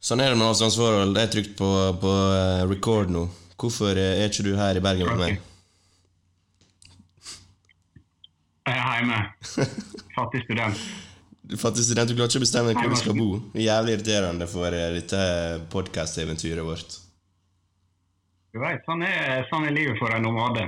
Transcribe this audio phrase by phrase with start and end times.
[0.00, 1.12] Sånn er det med avstandsforhold.
[1.12, 1.68] Jeg har trykt på,
[2.00, 3.26] på eh, record nå.
[3.60, 5.42] Hvorfor eh, er ikke du her i Bergen med meg?
[8.70, 9.18] Jeg er hjemme.
[10.16, 10.80] Fattig student.
[11.60, 13.28] Fattig student, du klarer ikke å bestemme hvor du skal bo.
[13.60, 15.20] Jævlig irriterende for eh, dette
[15.74, 16.96] podkast-eventyret vårt.
[18.54, 19.04] Du vet, sånn
[19.50, 20.64] sånn er livet for en nomade.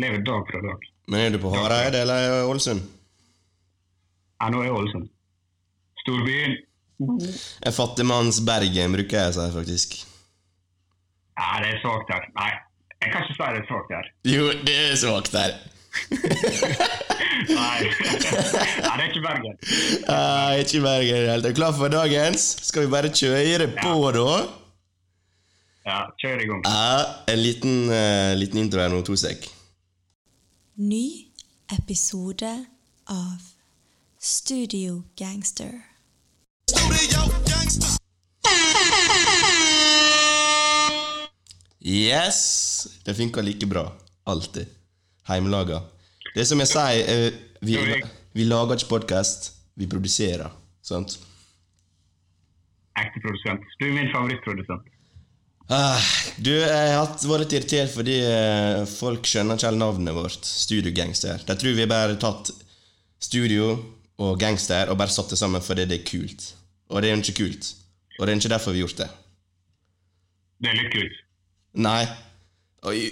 [0.00, 0.88] Lever dag fra dag.
[1.12, 2.80] Men er du på Hareide eller Ålesund?
[4.40, 5.12] Ja, nå er jeg Ålesund.
[6.06, 6.56] Storbyen.
[7.00, 9.98] En fattigmanns Bergen, bruker jeg å si, faktisk.
[11.40, 12.26] Ja, det er svakt her.
[12.36, 12.50] Nei,
[13.00, 14.08] jeg kan ikke si det er svakt her.
[14.28, 15.54] Jo, det er svakt her.
[17.50, 17.78] Nei.
[18.86, 19.56] Nei, det er ikke Bergen.
[20.04, 21.56] Nei, ikke Bergen i det hele tatt.
[21.56, 22.44] Klar for dagens?
[22.68, 24.34] Skal vi bare kjøre på, da?
[25.88, 26.66] Ja, kjør i gang.
[26.68, 26.98] Ja,
[27.32, 29.48] en liten, uh, liten intro her nå, to sek.
[30.76, 31.04] Ny
[31.72, 32.52] episode
[33.08, 33.48] av
[34.20, 35.89] Studio Gangster.
[41.80, 42.88] Yes!
[43.04, 43.92] Det funker like bra.
[44.24, 44.66] Alltid.
[45.28, 45.82] Heimelaga.
[46.34, 47.78] Det er som jeg sier, eh, vi,
[48.36, 50.52] vi lager ikke podkast, vi produserer.
[50.84, 51.16] Sant?
[53.00, 53.64] Ekte produsent.
[53.80, 54.86] Du er min favorittprodusent.
[55.70, 56.02] Ah,
[56.42, 60.46] du, jeg har vært litt irritert fordi eh, folk skjønner ikke helt navnet vårt.
[60.46, 61.42] Studio Gangster.
[61.46, 62.50] De tror vi bare tatt
[63.22, 63.72] studio
[64.20, 66.50] og gangster og bare satt det sammen fordi det er kult.
[66.90, 67.72] Og det er jo ikke kult.
[68.18, 69.08] Og det er ikke derfor vi har gjort det.
[70.60, 71.18] Det er litt kult.
[71.86, 72.02] Nei.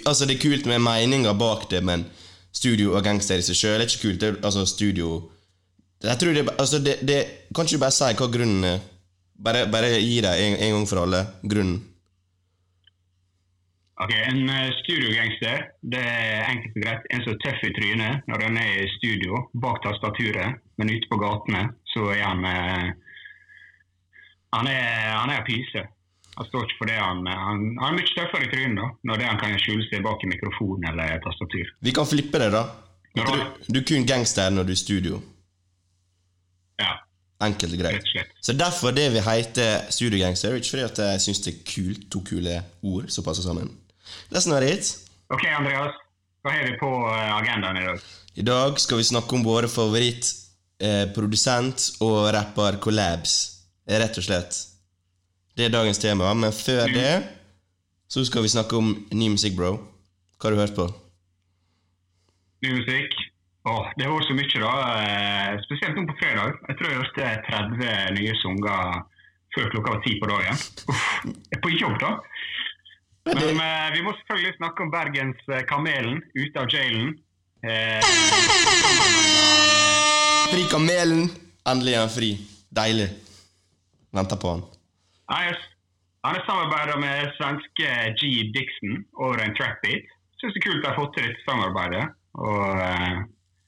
[0.05, 2.05] Altså, det er kult med meninger bak det, men
[2.51, 4.21] studio og gangster i seg sjøl er ikke kult.
[4.21, 5.29] Det er, altså, studio
[6.03, 7.19] Jeg tror det, altså, det, det
[7.55, 8.79] Kan ikke du bare si hva grunnen er?
[9.39, 11.79] Bare, bare gi deg en, en gang for alle grunnen.
[13.99, 18.29] Ok, En eh, studiogangster det er enkelt og greit en som er tøff i trynet
[18.31, 22.85] når han er i studio, bak tastaturet, men ute på gatene så er han eh,
[24.55, 25.85] Han er, han er pyse.
[26.39, 29.19] Han står ikke for det han Han, han er mye tøffere i trynet da, når
[29.19, 31.73] det han kan skjule seg bak i mikrofon eller tastatur.
[31.83, 32.63] Vi kan flippe det, da.
[33.17, 33.21] Du,
[33.67, 35.19] du er kun gangster når du er i studio.
[36.79, 36.95] Ja,
[37.39, 38.07] Enkelt og greit.
[38.43, 40.55] Så derfor det vi heter studiogangster.
[40.59, 43.71] Ikke fordi at jeg syns det er kult, to kule ord som passer sammen.
[44.33, 44.89] Listen er it.
[45.31, 45.95] Ok, Andreas.
[46.43, 48.03] Hva har vi på eh, agendaen i dag?
[48.35, 50.27] I dag skal vi snakke om våre favoritt
[50.83, 51.07] eh,
[51.99, 53.58] og rapper collabs.
[53.89, 54.57] Rett og slett.
[55.57, 56.29] Det er dagens tema.
[56.37, 57.13] Men før det
[58.09, 59.71] så skal vi snakke om ny musikk, bro.
[60.39, 60.85] Hva har du hørt på?
[62.63, 63.15] Ny musikk?
[63.69, 64.71] Åh, det har vært så mye, da.
[65.03, 66.55] eh, Spesielt nå på fredag.
[66.69, 69.01] Jeg tror jeg hørte 30 nye sanger
[69.55, 70.61] før klokka var ti på dagen.
[70.93, 72.11] Uff, jeg er på jobb, da.
[73.29, 77.11] Men eh, vi må selvfølgelig snakke om Bergens eh, Kamelen ute av jailen.
[77.61, 78.01] Eh,
[80.49, 81.27] Fri Kamelen!
[81.69, 82.31] Endelig er han fri.
[82.73, 83.09] Deilig.
[84.15, 84.63] Venter på han.
[85.29, 87.89] han har samarbeida med svenske
[88.19, 88.21] G.
[88.55, 90.03] Dixon over en trackbeat.
[90.03, 90.15] beat.
[90.39, 92.05] Syns det er kult de har fått til dette samarbeidet.
[92.47, 93.19] Og uh,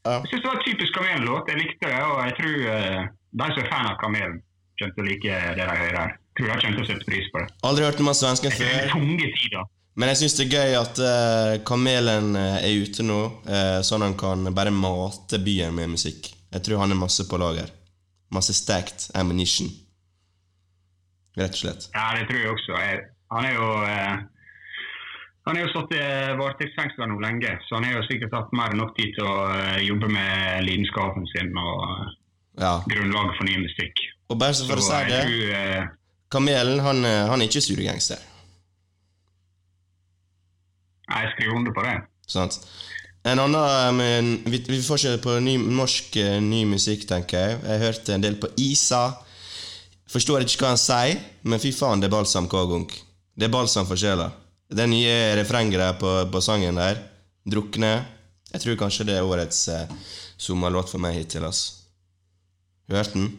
[0.02, 0.16] Ja.
[0.24, 1.50] Jeg synes det var en typisk Kamelen-låt.
[1.52, 3.02] Jeg likte det, og jeg tror uh,
[3.42, 4.40] de som er fan av Kamelen,
[4.80, 6.16] kommer til å like det de hører her.
[6.40, 7.52] Tror de kommer til å sette pris på det.
[7.70, 8.80] Aldri hørt om han svensken før.
[8.96, 9.70] tunge tider.
[10.00, 13.20] Men jeg syns det er gøy at uh, Kamelen er ute nå,
[13.86, 16.32] sånn han kan bare mate byen med musikk.
[16.56, 17.70] Jeg tror han er masse på lager.
[18.34, 19.70] Masse stacked ammunition.
[21.42, 21.90] Rett og slett.
[21.96, 22.78] Ja, det tror jeg også.
[22.86, 23.02] Jeg,
[23.36, 24.22] han er jo eh,
[25.48, 26.02] han har jo satt i
[26.38, 29.38] varetektsfengsel nå lenge, så han har jo sikkert hatt mer enn nok tid til å
[29.56, 31.86] eh, jobbe med lidenskapen sin og
[32.62, 32.76] Ja.
[32.86, 34.04] grunnlaget for ny musikk.
[34.30, 35.88] Og bare så for å si det, tror eh,
[36.32, 38.22] Kamelen han, eh, han er ikke studiogangster.
[41.12, 41.98] Jeg skriver under på det.
[42.32, 42.60] Sant?
[43.28, 46.16] En annen eh, men vi, vi får ikke på ny, norsk
[46.46, 47.60] ny musikk, tenker jeg.
[47.66, 49.02] Jeg hørte en del på Isa.
[50.12, 52.88] Forstår ikke hva han sier, men fy faen, det er balsam gang.
[53.36, 54.32] Det er balsam for sjela.
[54.72, 57.00] Det nye refrenget på, på sangen der,
[57.48, 58.06] 'Drukne',
[58.54, 59.92] jeg tror kanskje det er årets eh,
[60.38, 61.46] sommerlåt for meg hittil.
[61.48, 61.88] ass.
[62.92, 63.30] Hørte den?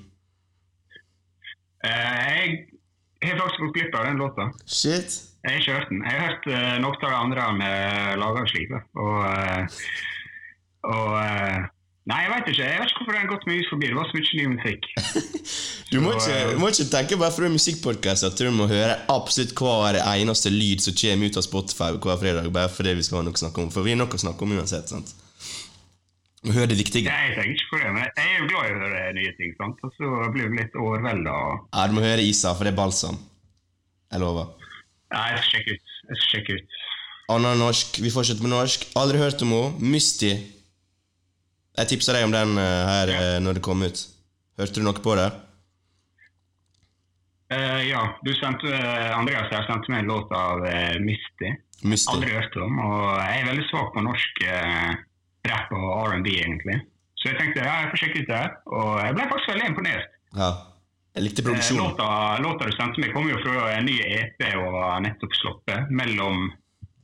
[1.85, 2.49] Eh,
[3.21, 4.49] jeg har faktisk gått glipp av den låta.
[4.67, 5.19] Shit.
[5.45, 6.03] Jeg har ikke hørt den.
[6.07, 8.81] Jeg har hørt eh, noe av andre med laga slipe.
[9.05, 9.63] Og, eh,
[10.89, 11.11] og
[12.11, 12.65] Nei, jeg vet ikke.
[12.67, 13.87] Jeg vet ikke hvorfor det har gått meg ut forbi.
[13.93, 14.89] Det var så mye ny musikk.
[15.93, 18.95] Du må Så, ikke, må ikke tenke bare for er musikkpodkast at du må høre
[19.13, 23.19] absolutt hver eneste lyd som kommer ut av Spotify hver fredag, bare fordi vi skal
[23.21, 23.69] ha noe å snakke om.
[23.75, 24.89] For vi har noe å snakke om uansett.
[24.89, 25.13] sant?
[26.49, 27.13] Må høre det viktige.
[27.13, 29.35] Nei, jeg tenker ikke på det, men jeg er jo glad i å høre nye
[29.37, 29.53] ting.
[29.61, 29.85] sant?
[29.85, 31.31] Og så blir du litt overvelda.
[31.31, 33.21] og- Ja, du må høre Isa, for det er balsam.
[34.11, 34.49] Jeg lover.
[35.13, 35.95] Nei, jeg skal sjekke ut.
[36.09, 36.81] Jeg skal sjekke ut.
[37.37, 38.01] Anna norsk.
[38.01, 38.89] Vi fortsetter med norsk.
[38.97, 39.93] Aldri hørt om henne.
[39.93, 40.33] Musti.
[41.79, 43.23] Jeg tipsa deg om den eh, her ja.
[43.41, 44.05] når det kom ut.
[44.61, 45.31] Hørte du noe på det?
[47.53, 48.69] Uh, ja, du sendte,
[49.13, 51.51] Andreas jeg sendte meg en låt av uh, Misty.
[51.85, 52.13] Misty.
[52.15, 52.79] Aldri hørt om.
[52.81, 54.93] Og jeg er veldig svak på norsk uh,
[55.49, 56.79] rap og R&B, egentlig.
[57.21, 58.55] Så jeg tenkte ja, jeg får sjekke ut det her.
[58.73, 60.17] Og jeg ble faktisk veldig imponert.
[60.39, 60.51] Ja.
[61.13, 61.85] Jeg likte Eh, produksjonen.
[61.85, 65.91] låta, låta du sendte meg, kom jo fra en ny EP og nettopp sluppet.
[65.93, 66.49] 'Mellom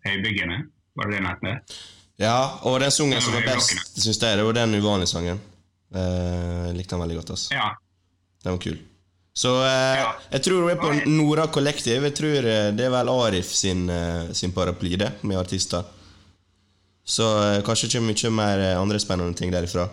[0.07, 0.65] høybyggene',
[0.97, 1.79] var det det den het?
[2.19, 5.39] Ja, og den sangen som var best, syns jeg, det var den uvanlige sangen.
[5.95, 7.31] Eh, jeg likte den veldig godt.
[7.37, 7.53] altså.
[7.55, 7.69] Ja.
[8.45, 8.79] Den var kul.
[9.39, 10.09] Så eh, Ja.
[10.33, 12.03] jeg tror hun er på Nora Kollektiv.
[12.03, 13.87] Jeg tror eh, Det er vel Arif sin,
[14.35, 15.87] sin paraply, det, med artister.
[17.09, 17.25] Så
[17.65, 19.87] kanskje ikke mye mer andre spennende ting derifra.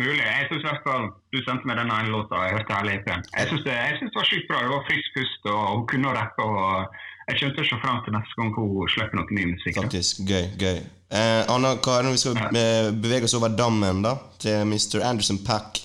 [0.00, 0.24] Mulig.
[0.24, 3.22] Jeg synes i hvert fall Du sendte meg den ene låta, jeg hørte hele EP-en.
[3.36, 4.62] Jeg syns det, det var sjukt bra.
[4.64, 6.42] Det var frisk pust, og hun kunne rappe.
[6.42, 6.96] og
[7.32, 9.74] Jeg kommer til å se fram til neste gang hun slipper noe ny musikk.
[9.78, 9.82] da.
[9.86, 10.18] Faktisk.
[10.28, 10.44] Gøy.
[10.60, 10.82] gøy.
[11.12, 15.00] Eh, Anna Karen, vi skal eh, bevege oss over dammen, da, til Mr.
[15.08, 15.80] Anderson Pack.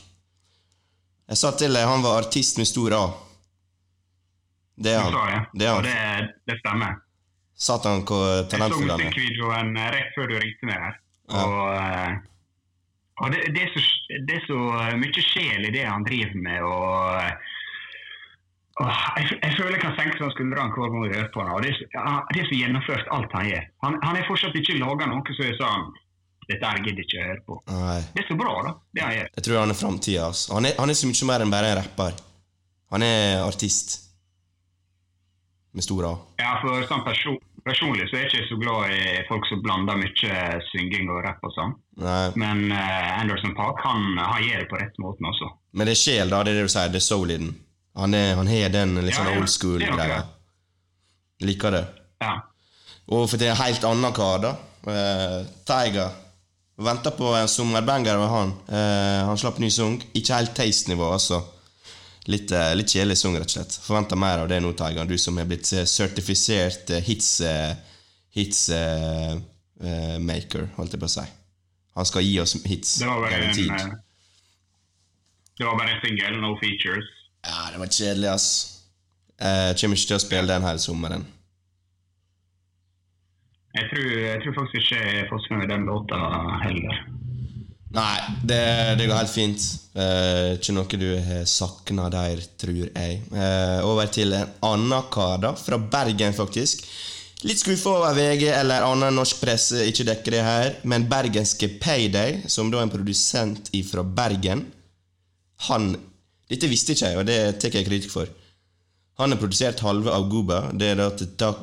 [1.28, 3.02] Jeg sa til deg han var artist med stor A.
[4.78, 5.12] Det er han.
[5.16, 5.48] sa han.
[5.52, 5.88] det, Det er han.
[5.88, 6.96] det, det stemmer.
[7.58, 9.06] Satan, hvor Jeg så talentfull han er.
[9.10, 10.98] musikkvideoen eh, rett før du ringte meg her.
[11.32, 11.44] Ja.
[11.44, 12.18] Og, eh,
[13.24, 13.82] og det, det, er så,
[14.30, 14.60] det er så
[15.02, 16.62] mye sjel i det han driver med.
[16.62, 17.56] og
[18.78, 21.62] jeg, jeg føler jeg kan senke sånn skuldrene hver gang jeg hører på ham.
[21.64, 23.64] Det er, så- gjennomført alt han gjør.
[23.86, 25.88] Han, han er fortsatt ikke laga noe som er sånn
[26.48, 27.56] Dette her gidder jeg ikke å høre på.
[27.76, 27.96] Nei.
[28.16, 29.26] Det er så bra, da, det han gjør.
[29.36, 30.28] Jeg tror han er framtida.
[30.30, 30.54] Altså.
[30.56, 32.14] Han, er- han er så mye mer enn bare en rapper.
[32.96, 33.98] Han er artist.
[35.76, 36.14] Med stor A.
[36.40, 37.36] Ja, for sånn person,
[37.68, 40.36] Personlig så er jeg ikke så glad i folk som blander mye
[40.70, 41.74] synging og rapp og sånn.
[42.00, 42.30] Nei.
[42.40, 45.50] Men uh, Anderson Park han, han gjør det på rett måten også.
[45.76, 46.40] Men det er sjel, da.
[46.48, 46.94] Det er det du sier.
[46.96, 47.52] Det er soul i den.
[47.98, 50.22] Han har den litt sånn old school-greia.
[51.46, 51.84] Liker det.
[52.22, 52.36] Ja.
[53.08, 54.54] Og for til en helt annen kar, da.
[54.88, 56.16] Uh, Tiger.
[56.78, 58.52] Venter på en sommerbanger med han.
[58.70, 59.98] Uh, han slapp ny sang.
[60.18, 61.42] Ikke helt taste-nivå, altså.
[62.30, 63.80] Litt, uh, litt kjedelig sang, rett og slett.
[63.86, 65.10] Forventer mer av det nå, Tiger.
[65.10, 67.32] Du som har blitt sertifisert hits,
[68.38, 68.62] hits
[70.22, 71.26] maker, holdt jeg på å si.
[71.98, 73.00] Han skal gi oss hits.
[73.02, 73.72] Det var bare en, garantid.
[73.72, 73.96] eh,
[75.58, 77.08] det var bare en single, no features.
[77.48, 78.48] Ja, det var kjedelig, ass.
[79.38, 81.26] Jeg kommer ikke til å spille den hele sommeren.
[83.78, 86.18] Jeg tror, jeg tror faktisk ikke jeg får med den låta
[86.64, 87.04] heller.
[87.98, 88.64] Nei, det,
[89.00, 89.68] det går helt fint.
[89.98, 93.20] Eh, ikke noe du har savna der, tror jeg.
[93.32, 95.54] Eh, over til en annen kar, da.
[95.56, 96.84] Fra Bergen, faktisk.
[97.46, 102.42] Litt skuffa over VG eller annen norsk presse ikke dekker det her, men bergenske Payday,
[102.50, 104.64] som da er en produsent fra Bergen
[105.68, 105.92] Han
[106.48, 108.30] Dette visste ikke jeg, og det tar jeg kritikk for.
[109.18, 110.68] Han har produsert halve av Guba.
[110.78, 111.10] Det er da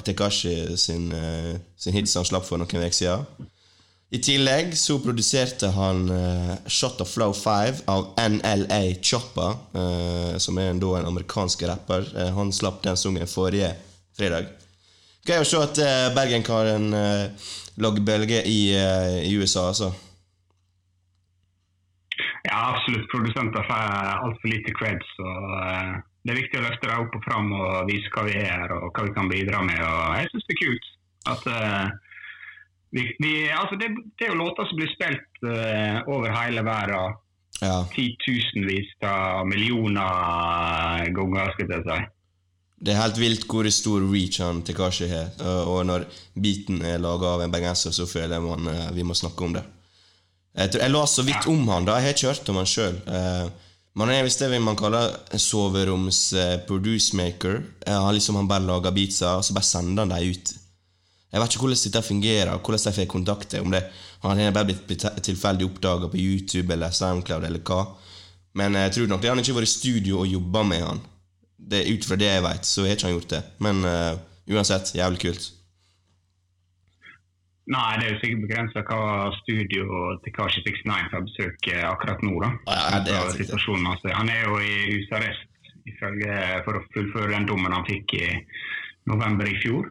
[0.05, 3.51] Tekashi sin, eh, sin hit som han slapp for noen uker siden.
[4.15, 10.59] I tillegg så produserte han uh, Shot of Flow 5 av NLA Choppa, uh, som
[10.61, 12.07] er en, da en amerikansk rapper.
[12.15, 13.73] Uh, han slapp den sangen forrige
[14.15, 14.53] fredag.
[15.27, 15.81] Gøy å se at
[16.15, 17.51] Bergenkaren uh,
[17.83, 18.61] lager bølger i,
[19.25, 19.91] i USA, altså.
[22.55, 23.11] Ja, absolutt.
[23.11, 23.81] Produsenter får
[24.25, 25.11] altfor lite creds.
[25.19, 28.37] og eh, Det er viktig å løfte dem opp og fram og vise hva vi
[28.39, 29.81] er og hva vi kan bidra med.
[29.83, 30.91] og Jeg syns det er kult
[31.25, 31.87] at uh,
[32.93, 33.87] vi, vi, altså det,
[34.21, 37.17] det er jo låter som blir spilt uh, over hele verden.
[37.62, 37.79] Ja.
[37.95, 42.01] Titusenvis av millioner ganger, skal jeg si.
[42.85, 45.32] Det er helt vilt hvor stor reach han Tekashi har.
[45.70, 46.05] Og når
[46.37, 49.65] beaten er laga av en bergenser, så føler jeg man, vi må snakke om det.
[50.55, 52.69] Jeg, tror, jeg la så vidt om han da, jeg har ikke hørt om han
[52.70, 52.99] sjøl.
[53.99, 56.67] man er visst det man kaller soveroms-producemaker.
[56.69, 57.63] produce maker.
[57.87, 60.55] Eh, han liksom han bare lager beatser, og så bare sender han dem ut.
[61.34, 63.55] Jeg vet ikke hvordan dette fungerer, hvordan de får kontakt.
[63.58, 63.82] Om det,
[64.23, 67.81] han har bare blitt, tilfeldig oppdaga på YouTube eller Soundcloud eller hva.
[68.55, 71.03] Men jeg tror nok det han ikke har vært i studio og jobba med han.
[71.58, 73.43] Det, ut fra det jeg vet, så har ikke han gjort det.
[73.67, 74.15] Men uh,
[74.55, 75.49] uansett, jævlig kult.
[77.73, 79.03] Nei, det er jo sikkert begrensa hva
[79.39, 82.35] studio Tekashi 69 får besøk eh, akkurat nå.
[82.43, 82.51] da.
[82.69, 84.11] Ja, det er altså.
[84.13, 85.51] Han er jo i husarrest
[86.65, 88.27] for å fullføre den dommen han fikk i
[89.09, 89.89] november i fjor.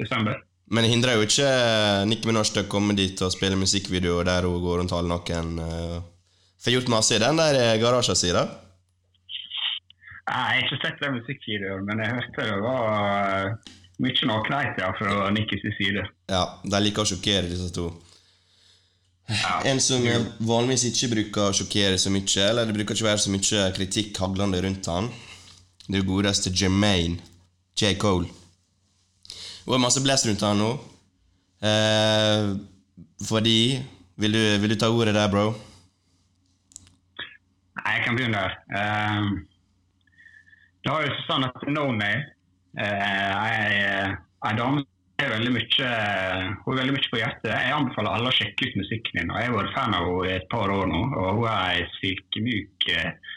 [0.00, 0.40] Desember.
[0.72, 4.22] Men det hindrer jo ikke Nikki Nicki Minaj til å komme dit og spille musikkvideo
[4.26, 5.58] der hun går rundt halvnaken.
[5.60, 5.98] Uh,
[6.64, 8.46] Får gjort masse i den der eh, garasjen sin, da.
[10.24, 12.86] Jeg har ikke sett den musikkvideoen, men jeg hørte det var
[13.34, 16.02] eh, mye nakenhet ja, fra Nikkis side.
[16.30, 17.90] Ja, de liker å sjokkere, disse to.
[19.28, 19.60] Ja.
[19.70, 23.22] En som eh, vanligvis ikke bruker å sjokkere så mye, eller det bruker ikke være
[23.24, 25.08] så mye kritikk haglende rundt han,
[25.86, 27.20] det er godeste Jermaine
[27.76, 27.94] J.
[28.00, 28.28] Cole.
[29.64, 30.72] Det er masse blest rundt han nå.
[31.64, 32.50] Eh,
[33.24, 33.58] fordi
[34.20, 35.48] vil du, vil du ta ordet der, bro?
[37.80, 38.54] Nei, jeg kan begynne der.
[38.78, 39.34] Ehm,
[40.84, 42.33] Det har jo sånn at No Name
[42.80, 44.84] er en dame
[45.22, 45.90] er veldig mye,
[46.64, 47.50] hun er veldig mye på hjertet.
[47.52, 50.34] Jeg anbefaler alle å sjekke ut musikken og Jeg har vært fan av henne i
[50.34, 51.02] et par år nå.
[51.20, 53.36] og Hun er ei silkemyk eh,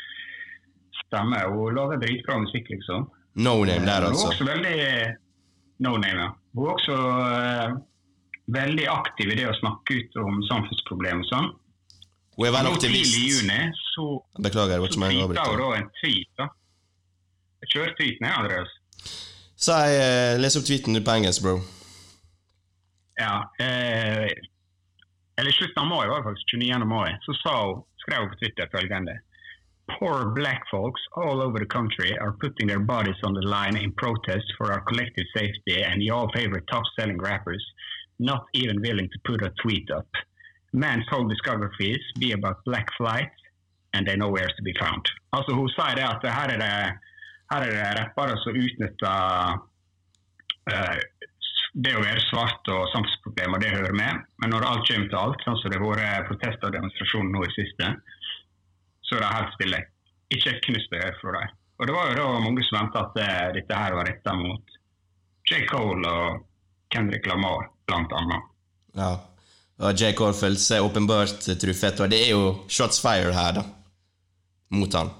[1.03, 1.43] stemme.
[1.53, 3.07] Hun lager dritbra musikk, liksom.
[3.37, 4.09] No name der, altså?
[4.09, 4.27] Hun er altså.
[4.33, 4.75] også veldig
[5.85, 6.31] No name, ja.
[6.57, 7.77] Hun er også uh,
[8.55, 11.51] veldig aktiv i det å snakke ut om samfunnsproblemer og sånn.
[12.37, 13.59] Hun er vel Tidlig i juni
[13.93, 14.07] så,
[14.41, 16.33] Beklager, så tweeta hun da en tweet.
[16.37, 16.49] da.
[17.61, 18.73] Jeg kjører tweeten, jeg, Andreas.
[19.67, 21.55] Jeg eh, leser opp tweeten på engelsk, bro.
[23.17, 24.27] Ja, eh,
[25.37, 26.85] eller slutten av mai, var faktisk 29.
[26.85, 29.17] mai, så sa hun, skrev hun på Twitter følgende
[29.87, 33.91] Poor black folks all over the country are putting their bodies on the line in
[33.93, 37.63] protest for our collective safety and your favorite top-selling rappers
[38.19, 40.09] not even willing to put a tweet up.
[40.73, 43.31] Man's whole discographies be about black flight
[43.93, 45.05] and they know where to be found.
[45.31, 46.21] Altså Hun sier det at
[47.51, 49.59] her er det rappere som utnytter
[50.71, 50.97] eh,
[51.77, 54.25] det å være svart og samfunnsproblemer, det hører med.
[54.41, 57.45] Men når alt kommer til alt, sånn som det har vært protester og demonstrasjoner nå
[57.45, 57.91] i siste,
[59.05, 59.81] så er det helt stille.
[60.35, 61.55] Ikke et knust øre fra dem.
[61.77, 64.77] Og det var jo da mange som venta at eh, dette her var retta mot
[65.47, 65.63] J.
[65.69, 66.43] Cole og
[66.91, 68.53] Kendrick Lamar, blant annet.
[68.97, 69.11] Ja.
[69.77, 70.15] Og J.
[70.17, 73.67] Cole følte seg åpenbart truffet, og det er jo shots fire her, da.
[74.73, 75.13] Mot han.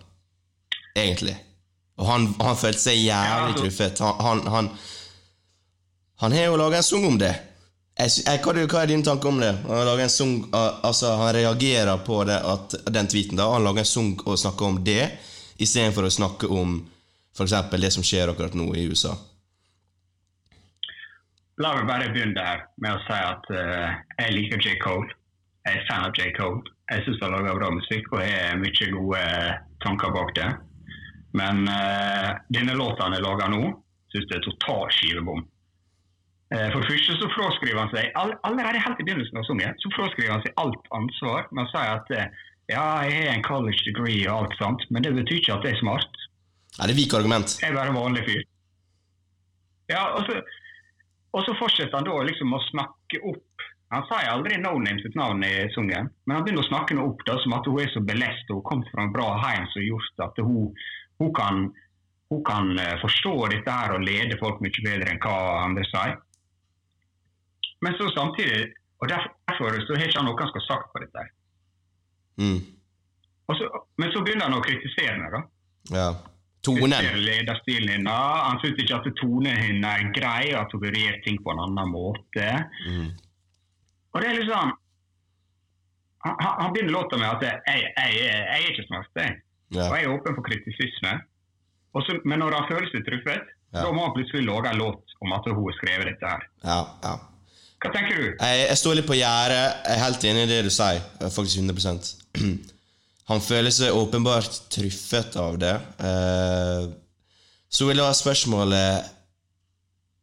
[0.97, 1.37] Egentlig.
[1.97, 4.01] Og han, han følte seg jævlig Ja, truffet.
[4.05, 4.71] Han, han, han,
[6.21, 7.33] han har jo laga en sang om det.
[7.97, 9.53] Jeg, jeg, hva, er, hva er din tanke om det?
[9.65, 13.39] Han sang, altså han reagerer på det at, den tweeten.
[13.39, 15.09] da Han lager en sang og snakker om det,
[15.57, 16.77] istedenfor å snakke om
[17.37, 17.55] f.eks.
[17.81, 19.15] det som skjer akkurat nå i USA.
[21.57, 24.75] La meg bare begynne der med å si at uh, jeg liker J.
[24.83, 25.09] Cole.
[25.65, 26.29] Jeg er fan av J.
[26.37, 26.61] Cole.
[26.91, 30.45] Jeg syns han lager bra musikk og har mye gode eh, tanker bak det.
[31.37, 33.61] Men eh, denne låta han har laga nå,
[34.13, 35.45] syns jeg er total skivebom.
[36.55, 39.79] Eh, for det første så fraskriver han seg all, allerede helt i begynnelsen av sangen,
[39.83, 43.47] så fraskriver han seg alt ansvar med sier si at eh, ja, jeg har en
[43.47, 46.23] college degree og alt sånt, men det betyr ikke at jeg er smart.
[46.83, 47.57] Er det vik argument.
[47.61, 48.41] Jeg er bare en vanlig fyr.
[49.91, 50.39] Ja, og så,
[51.35, 55.13] og så fortsetter han da liksom å snakke opp Han sier aldri No Name sitt
[55.15, 57.87] navn i sangen, men han begynner å snakke henne opp da, som at hun er
[57.93, 60.73] så belest og hun kom fra en bra heim som gjort at hun,
[61.21, 61.67] hun kan,
[62.31, 66.17] hun kan eh, forstå dette her og lede folk mye bedre enn hva andre sier.
[67.85, 68.71] Men så samtidig,
[69.01, 71.27] og derfor, derfor så har ikke han noe han skal ha sagt på dette.
[72.41, 72.59] Mm.
[73.57, 73.69] Så,
[74.01, 75.29] men så begynner han å kritisere henne.
[75.33, 75.43] da.
[75.93, 76.07] Ja.
[76.65, 77.05] Tonen.
[77.23, 78.41] Lederstilen hennes.
[78.43, 81.63] Han syns ikke at tonen hennes er grei, at hun burde gjøre ting på en
[81.63, 82.47] annen måte.
[82.89, 83.13] Mm.
[84.13, 84.75] Og det er liksom
[86.25, 89.35] Han, han han begynner låta med at jeg, jeg, jeg, jeg er ikke smart, jeg.
[89.75, 89.89] Ja.
[89.89, 91.13] Og jeg er åpen for kritisisme.
[91.97, 93.81] Også, men når han føler seg truffet, Ja.
[93.83, 96.45] da må han plutselig lage en låt om at hun har skrevet dette her.
[96.63, 97.15] Ja, ja.
[97.83, 98.27] Hva tenker du?
[98.39, 99.65] Jeg, jeg står litt på gjerdet.
[99.85, 101.01] Jeg er helt enig i det du sier.
[101.21, 102.55] Er Faktisk 100
[103.29, 105.73] Han føler seg åpenbart truffet av det.
[105.99, 106.87] Eh,
[107.69, 109.13] så vil jeg ha spørsmålet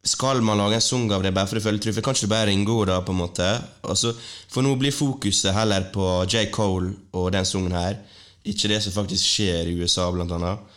[0.05, 2.03] Skal man lage en sang av det bare for å føle truffet?
[2.05, 3.47] Kan ikke du bare ringe henne, da, på en måte?
[3.85, 4.11] Altså,
[4.51, 6.47] for nå blir fokuset heller på J.
[6.53, 8.01] Cole og den sangen her.
[8.45, 10.75] Ikke det som faktisk skjer i USA, blant annet.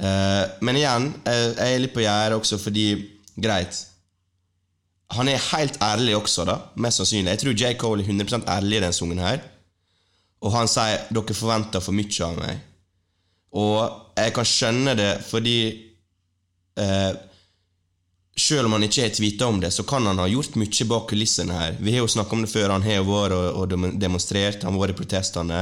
[0.00, 2.86] Eh, men igjen, jeg, er litt på gjerdet også fordi
[3.40, 3.76] Greit,
[5.10, 6.56] han er helt ærlig også, da.
[6.80, 7.32] Mest sannsynlig.
[7.34, 7.72] Jeg tror J.
[7.80, 9.40] Cole er 100% ærlig i den sangen her.
[10.40, 12.60] Og han sier 'dere forventer for mye av meg'.
[13.50, 13.80] Og
[14.16, 15.58] jeg kan skjønne det fordi
[16.78, 17.12] eh,
[18.40, 21.08] Selv om han ikke har tvita om det, så kan han ha gjort mye bak
[21.10, 21.74] kulissene her.
[21.78, 22.70] Vi har jo snakka om det før.
[22.70, 25.58] Han har vært og demonstrert, han har vært i protestene.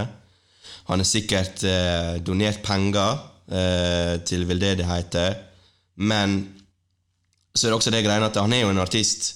[0.90, 3.18] Han har sikkert eh, donert penger
[3.50, 5.36] eh, til veldedigheter.
[5.96, 6.38] Men
[7.54, 9.34] så er det også det greiene at han er jo en artist.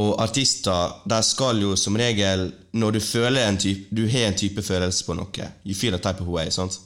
[0.00, 4.34] Og artister de skal jo som regel Når du føler en type Du har en
[4.34, 5.46] type følelse på noe.
[5.62, 6.50] You feel a type of way.
[6.50, 6.80] sant?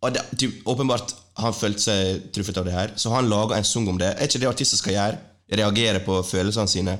[0.00, 3.66] Og det, typ, Åpenbart han følte seg truffet av det her, så han laga en
[3.68, 4.14] sang om det.
[4.14, 5.18] Er ikke det artister skal gjøre?
[5.60, 6.94] Reagere på følelsene sine?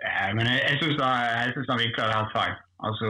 [0.00, 2.54] Eh, Men jeg, jeg syns han, det helt feil.
[2.88, 3.08] Altså,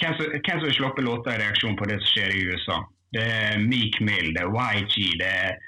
[0.00, 2.80] hvem som, sluppet låter i reaksjon på det som skjer i USA?
[3.14, 5.58] Det er Meek Mill, det er YG, det er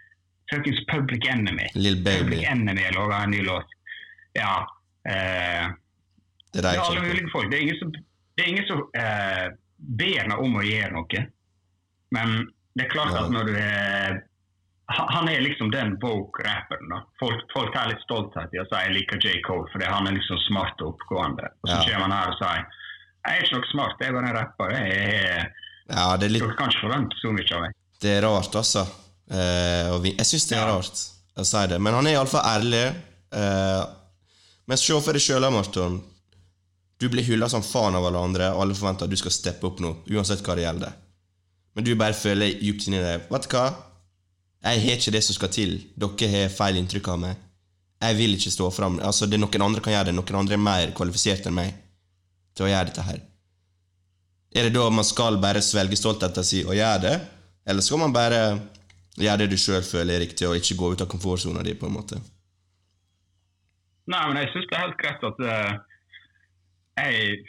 [0.51, 1.69] fuckings Public Enemy.
[1.75, 2.25] Lill Baby.
[2.25, 3.77] Public Enemy lager en ny låt.
[4.39, 4.55] Ja.
[5.09, 5.67] Eh,
[6.53, 7.51] Det er det er alle mulige folk.
[7.51, 11.25] Det er ingen som, det er ingen som eh, ber henne om å gjøre noe.
[12.17, 12.37] Men
[12.77, 14.21] det er klart at når du er
[14.89, 16.93] han er liksom den woke-rapperen.
[17.21, 19.41] Folk, folk har litt stolthet i å si jeg liker J.
[19.47, 21.49] Cole fordi han er liksom smart og oppgående.
[21.65, 21.83] Og så Ja.
[21.91, 22.67] kommer han her og sier
[23.27, 24.71] jeg er ikke noe smart, jeg er bare en rapper.
[24.71, 25.47] Jeg jeg,
[25.91, 27.73] Ja, det er litt Dere kan ikke forvente så mye av meg.
[28.01, 28.83] Det er rart, altså.
[29.31, 30.75] Eh, vi, jeg syns det er Ja.
[30.77, 31.01] rart
[31.37, 31.81] å si det.
[31.81, 32.95] Men han er iallfall ærlig.
[33.33, 33.85] Eh,
[34.69, 36.03] men se for deg sjøl, Marton.
[36.99, 39.65] Du blir hylla som faen av alle andre, og alle forventer at du skal steppe
[39.67, 40.93] opp nå, uansett hva det gjelder.
[41.75, 43.75] Men du bare føler djupt inni deg Vet du hva?
[44.67, 45.77] Jeg har ikke det som skal til.
[45.95, 47.43] Dere har feil inntrykk av meg.
[48.03, 48.99] Jeg vil ikke stå fram.
[48.99, 50.17] Altså, er Noen andre kan gjøre det.
[50.17, 51.75] Noen andre er mer kvalifisert enn meg
[52.57, 53.21] til å gjøre dette her.
[54.57, 57.17] Er det da man skal bare svelge stoltheten sin og gjøre det,
[57.69, 58.41] eller skal man bare
[59.21, 61.89] gjøre det du sjøl føler er riktig, og ikke gå ut av komfortsona di, på
[61.89, 62.21] en måte?
[64.07, 65.77] Nei, men jeg syns det er helt greit at uh,
[67.03, 67.45] jeg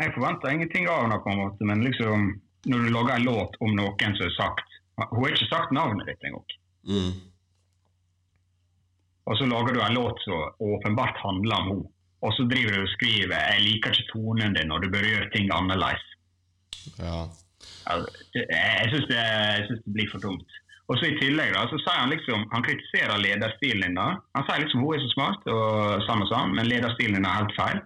[0.00, 2.30] Jeg forventer ingenting av henne, på en måte, men liksom
[2.72, 4.69] når du lager en låt om noen som har sagt
[5.10, 6.56] Hun har ikke sagt navnet ditt engang.
[6.90, 7.12] Mm.
[9.30, 11.90] Og så lager du en låt som åpenbart handler om henne.
[12.20, 15.30] Og så driver du og skriver 'Jeg liker ikke tonen din', og du bør gjøre
[15.34, 16.06] ting annerledes.
[16.98, 17.20] Ja.
[17.90, 19.22] Altså, jeg syns det,
[19.84, 20.50] det blir for dumt.
[20.88, 23.98] Og så I tillegg da, så sier han liksom, han kritiserer lederstilen din.
[24.00, 24.08] da.
[24.36, 27.38] Han sier liksom hun er så smart, og sånn og sånn, men lederstilen din er
[27.40, 27.78] helt feil.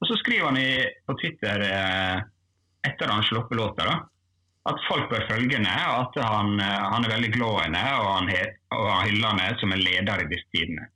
[0.00, 0.72] Og så skriver han i,
[1.08, 2.18] på Twitter eh,
[2.84, 3.96] etter han slapp låta da,
[4.70, 8.10] at folk bør følge henne, at han, eh, han er veldig glad i henne, og
[8.16, 8.30] han,
[8.72, 10.88] og han hyller henne som en leder i disse tidene.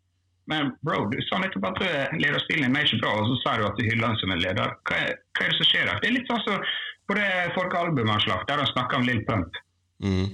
[0.48, 3.56] Men bro, du sa nettopp at eh, lederstilen din er ikke bra, og så sa
[3.58, 4.76] du at du hyller henne som en leder.
[4.88, 5.98] Hva er, hva er det som skjer der?
[6.00, 6.70] Det er litt sånn som
[7.08, 9.58] på det folkealbumet albumet han slapp, der han snakka om Lill Pump.
[10.04, 10.30] Mm.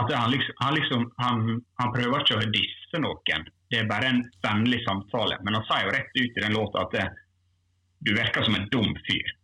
[0.00, 1.44] At han liksom, han, liksom han,
[1.80, 3.44] han prøver ikke å disse noen.
[3.72, 5.36] Det er bare en vennlig samtale.
[5.44, 7.04] Men han sier jo rett ut i den låta at det,
[8.04, 9.36] du virker som en dum fyr.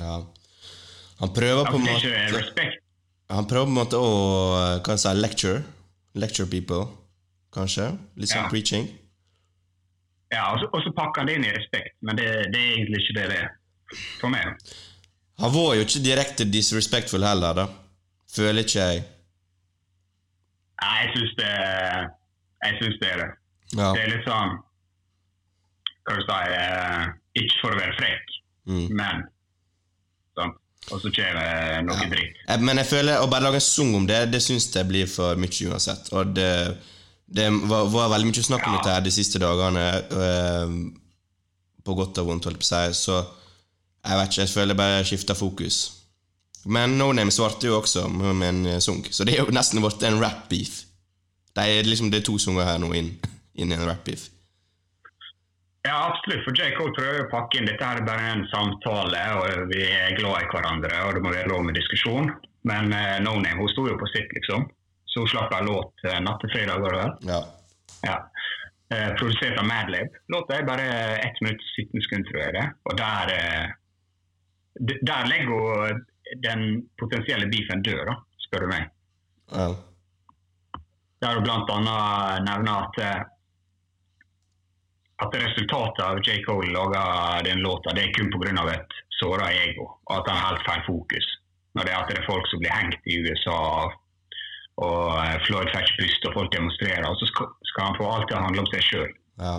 [0.00, 0.16] ja.
[1.24, 2.64] Han prøver på en måte.
[3.32, 5.62] Han prøver på en måte å hva kan si, lecture.
[6.14, 6.84] Lecture people,
[7.54, 7.88] kanskje.
[8.20, 8.50] Litt sånn Ja.
[8.52, 8.84] preaching.
[10.30, 13.14] Ja, og så, pakker han det inn i respekt, men det, det er egentlig ikke
[13.20, 13.50] det det er.
[14.20, 14.60] For meg.
[15.38, 17.66] Han var jo ikke direkte disrespectful heller, da.
[18.34, 19.04] Føler ikke jeg.
[20.82, 21.50] Nei, jeg syns det,
[22.66, 23.30] jeg synes det er det.
[23.78, 23.92] Ja.
[23.94, 24.58] Det er litt sånn
[26.04, 27.06] Hva skal jeg si eh,
[27.40, 28.34] Ikke for å være frekk,
[28.66, 28.88] Mm.
[28.96, 29.24] men.
[30.92, 32.36] Og så kommer noe dritt.
[32.48, 35.06] Eh, Men jeg føler å bare lage en sang om det, det syns jeg blir
[35.08, 36.10] for mye uansett.
[36.12, 36.50] Og det,
[37.26, 38.78] det var, var veldig mye snakk om Ja.
[38.82, 40.76] dette her de siste dagene, eh,
[41.84, 43.18] på godt og vondt, holdt på å si, så
[44.04, 45.78] jeg vet ikke, jeg føler jeg bare skifter fokus.
[46.66, 49.52] Men No Name svarte jo også med, med en eh, sang, så det er jo
[49.52, 50.82] nesten blitt en rap-beef.
[51.54, 53.10] Det er liksom det er to sanger her nå inn,
[53.56, 54.28] inn i en rap-beef.
[55.86, 56.44] Ja, absolutt.
[56.46, 56.70] For J.
[56.78, 60.46] Cole prøver å pakke inn dette her er bare en samtale, og vi er glad
[60.46, 62.30] i hverandre, og det må være lov med diskusjon.
[62.64, 64.64] Men uh, No Name hun sto jo på sitt, liksom.
[65.12, 67.12] Så hun slapp en låt uh, natt til fredag, var det vel?
[67.28, 67.42] Ja.
[68.08, 68.16] Ja.
[68.94, 70.16] Uh, produsert av Madlib.
[70.32, 70.88] Låta er bare
[71.20, 72.64] 1 minutt og 17 sekunder, tror jeg det.
[72.88, 76.02] Og der, eh, der legger hun
[76.48, 76.64] den
[77.00, 78.16] potensielle beefen død, da,
[78.46, 78.88] spør du meg.
[79.52, 79.68] ja.
[81.24, 83.22] Der hun annet nevner at eh,
[85.24, 86.38] at resultatet av J.
[86.46, 87.02] Cole laga
[87.46, 88.64] den låta, det er kun pga.
[88.72, 91.26] et såra ego, og at han har helt feil fokus.
[91.74, 93.60] Når det er at det er folk som blir hengt i USA,
[94.86, 98.28] og eh, Floyd får ikke puste, og folk demonstrerer, og så skal, han få alt
[98.28, 99.14] til å handle om seg sjøl.
[99.46, 99.56] ja.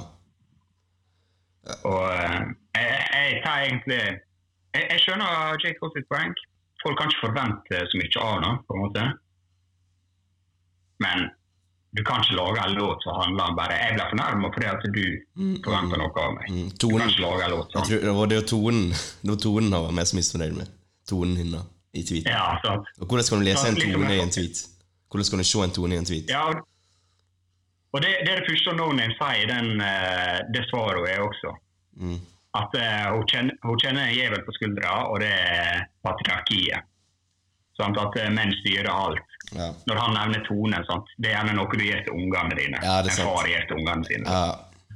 [1.91, 2.41] Og eh,
[2.77, 4.01] jeg, jeg tar egentlig
[4.75, 5.71] Jeg, jeg skjønner J.
[5.79, 6.33] Cole sitt poeng.
[6.83, 9.05] Folk kan ikke forvente så mye av ham, på en måte.
[11.05, 11.29] Men
[11.95, 14.83] du kan ikke lage en låt som handler om bare 'jeg ble fornærma fordi at
[14.97, 15.05] du
[15.63, 16.49] forventer noe av meg'.
[16.51, 17.85] Mm, Du kan ikke lage en låt sånn.
[17.87, 18.89] tror, det var det tonen
[19.23, 20.67] Det var tonen han var mest misfornøyd med.
[21.09, 22.31] Tonen hennes i tweeten.
[22.31, 22.85] Ja, sant.
[22.99, 24.57] Og hvordan skal du lese en tone liksom- i en tweet?
[25.09, 26.29] Hvordan skal du se en tone i en tweet?
[26.29, 26.43] Ja,
[27.93, 31.07] og- det, det er det første No Name sier i den, eh, det svaret hun
[31.07, 31.49] er også.
[31.97, 32.19] Mm.
[32.55, 36.83] At uh, hun, kjenner, hun kjenner en jævel på skuldra, og det er patriarkiet.
[37.75, 37.97] Sant?
[37.99, 39.34] At eh, menn styrer alt.
[39.53, 39.67] Ja.
[39.87, 41.11] Når han nevner tonen, sant?
[41.21, 42.79] det er gjerne noe du gir til ungene dine.
[42.81, 44.25] Ja, det er en far gir til ungene sine.
[44.37, 44.47] ja.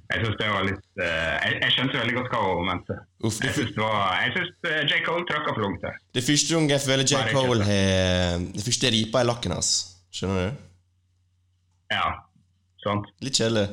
[0.09, 2.95] Jeg synes det var litt uh, jeg, jeg skjønte veldig godt hva hun mente.
[3.29, 4.95] Uff, Jeg syns det var, jeg synes uh, J.
[5.05, 5.99] Cole trykka for langt der.
[6.17, 7.19] det første gang jeg føler J.
[7.29, 9.69] Cole har Det første ripa i lakken hans.
[10.09, 10.63] Skjønner du?
[11.93, 12.07] Ja,
[12.81, 13.11] sant.
[13.21, 13.67] Litt kjedelig.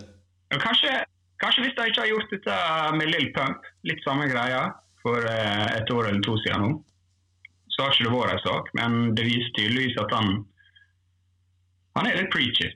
[0.66, 0.92] Kanskje,
[1.40, 2.58] kanskje hvis de ikke har gjort dette
[3.00, 4.60] med Lill Pump, litt samme greia,
[5.00, 6.70] for uh, et år eller to siden nå,
[7.72, 8.68] så har ikke det vært en sak.
[8.76, 10.44] Men det viser tydeligvis at han
[11.96, 12.70] han er litt preachy.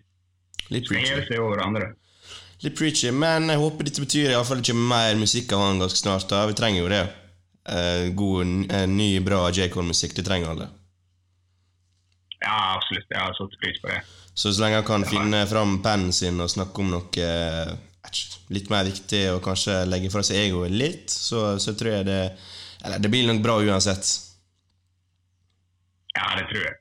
[0.71, 1.25] Litt preachy.
[1.29, 1.93] seg over andre.
[2.65, 5.65] Litt preachy, men jeg håper dette betyr i hvert fall det kommer mer musikk av
[5.65, 6.29] han ganske snart.
[6.29, 6.45] da.
[6.51, 7.05] Vi trenger jo det.
[7.71, 9.69] Eh, god, eh, ny, bra J.
[9.73, 10.15] Cole-musikk.
[10.17, 10.69] Det trenger alle.
[12.41, 13.07] Ja, absolutt.
[13.09, 14.01] Jeg har satt pris på det.
[14.35, 17.73] Så så lenge han kan finne fram pennen sin og snakke om noe eh,
[18.55, 22.23] litt mer viktig, og kanskje legge fra seg egoet litt, så, så tror jeg det
[22.81, 24.07] Eller det blir nok bra uansett.
[26.17, 26.80] Ja, det tror jeg.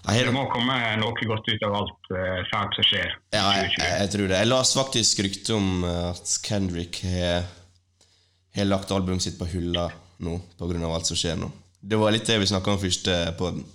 [0.00, 3.10] Det må komme noe godt ut av alt uh, fælt som skjer.
[3.36, 3.90] ja, jeg, 2020.
[4.00, 4.38] jeg tror det.
[4.38, 7.42] Jeg las faktisk rykte om eh, at Kendrick har
[8.56, 9.84] har lagt albumet sitt på hylla
[10.24, 10.80] nå pga.
[10.88, 11.50] alt som skjer nå.
[11.80, 13.68] Det var litt det vi snakka om først gjorde det.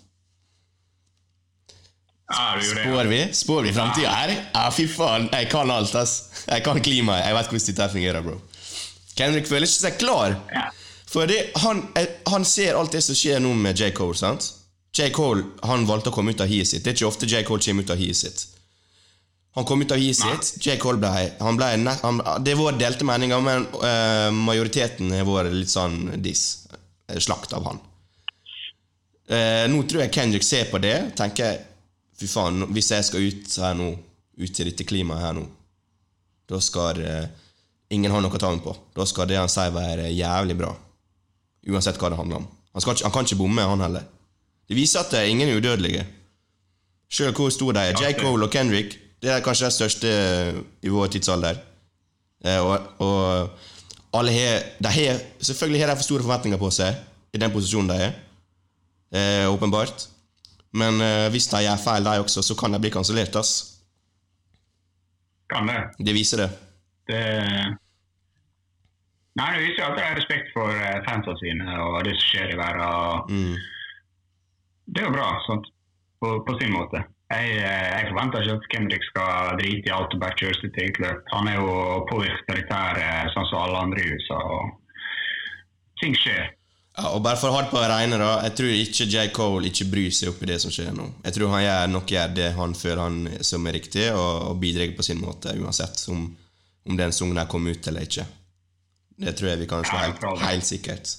[2.65, 3.21] Spår vi?
[3.33, 4.33] Spår vi framtida her?
[4.53, 5.29] Ja, fy faen.
[5.31, 6.43] Jeg kan alt, ass.
[6.49, 7.27] Jeg kan klimaet.
[7.27, 8.39] Jeg vet hvordan dette fungerer, bro.
[9.15, 10.35] Kendrick føler ikke seg klar.
[11.07, 13.93] Fordi han, eh, han ser alt det som skjer nå med J.
[13.95, 14.17] Cole.
[14.17, 14.51] sant?
[14.95, 15.09] J.
[15.11, 16.83] Cole han valgte å komme ut av hiet sitt.
[16.83, 17.43] Det er ikke ofte J.
[17.47, 18.45] Cole kommer ut av hiet sitt.
[19.55, 20.53] Han kom ut av hiet sitt.
[20.63, 20.77] J.
[20.79, 21.67] Cole ble, han ble
[22.03, 26.67] han, Det har vært delte meninger, men uh, majoriteten har vært litt sånn diss.
[27.07, 27.79] eh, Slakt av han.
[29.31, 31.57] Uh, nå tror jeg Kendrick ser på det tenker
[32.15, 33.89] Fy faen, hvis jeg skal ut her nå,
[34.39, 35.41] ut i dette klimaet her nå,
[36.47, 37.25] da skal uh,
[37.91, 38.71] ingen ha noe å ta meg på.
[38.95, 40.69] Da skal det han sier, være jævlig bra.
[41.67, 42.47] Uansett hva det handler om.
[42.75, 44.07] Han, ikke, han kan ikke bomme, han heller.
[44.69, 46.05] Det viser at det er ingen udødelige.
[47.11, 48.01] Sjøl hvor store de er.
[48.01, 48.15] J.
[48.19, 50.09] Cole og Kendrick det er kanskje de største
[50.85, 51.57] i vår tidsalder.
[52.45, 56.99] Eh, og, og alle har, de har Selvfølgelig har de for store forventninger på seg
[57.33, 58.11] i den posisjonen de er.
[59.15, 60.07] Eh, åpenbart.
[60.73, 63.39] Men eh, hvis de gjør feil, de også, så kan de bli kansellert.
[65.49, 65.81] Kan det.
[66.05, 66.49] Det viser det.
[67.09, 67.23] det
[69.35, 72.53] Nei, det viser at det er respekt for fansene fansa sine og det som skjer
[72.53, 73.33] i verden.
[73.33, 73.57] Mm.
[74.85, 75.29] Det er jo bra?
[76.21, 77.01] På, på sin måte.
[77.33, 80.77] Jeg, eh, jeg forventer ikke at Kendrick skal drite i alt og bare kjøre sitt
[80.81, 81.23] eget løp.
[81.33, 81.71] Han er jo
[82.11, 84.37] påvirket her, eh, sånn som alle andre i USA.
[84.37, 84.75] og
[86.01, 86.51] Ting skjer.
[86.95, 88.31] Ja, og bare for hardt på det rene, da.
[88.45, 89.25] Jeg tror ikke J.
[89.35, 91.09] Cole ikke bryr seg opp i det som skjer nå.
[91.25, 93.19] Jeg tror han gjør nok gjør det han føler han
[93.49, 96.27] som er riktig, og, og bidrar på sin måte, uansett om,
[96.85, 98.27] om den sangen her kom ut eller ikke.
[99.25, 101.15] Det tror jeg vi kan slå helt, helt sikkert.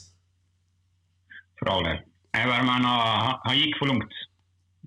[1.60, 2.04] For all del.
[2.36, 2.88] Jeg bare mener
[3.26, 4.16] han, han gikk for langt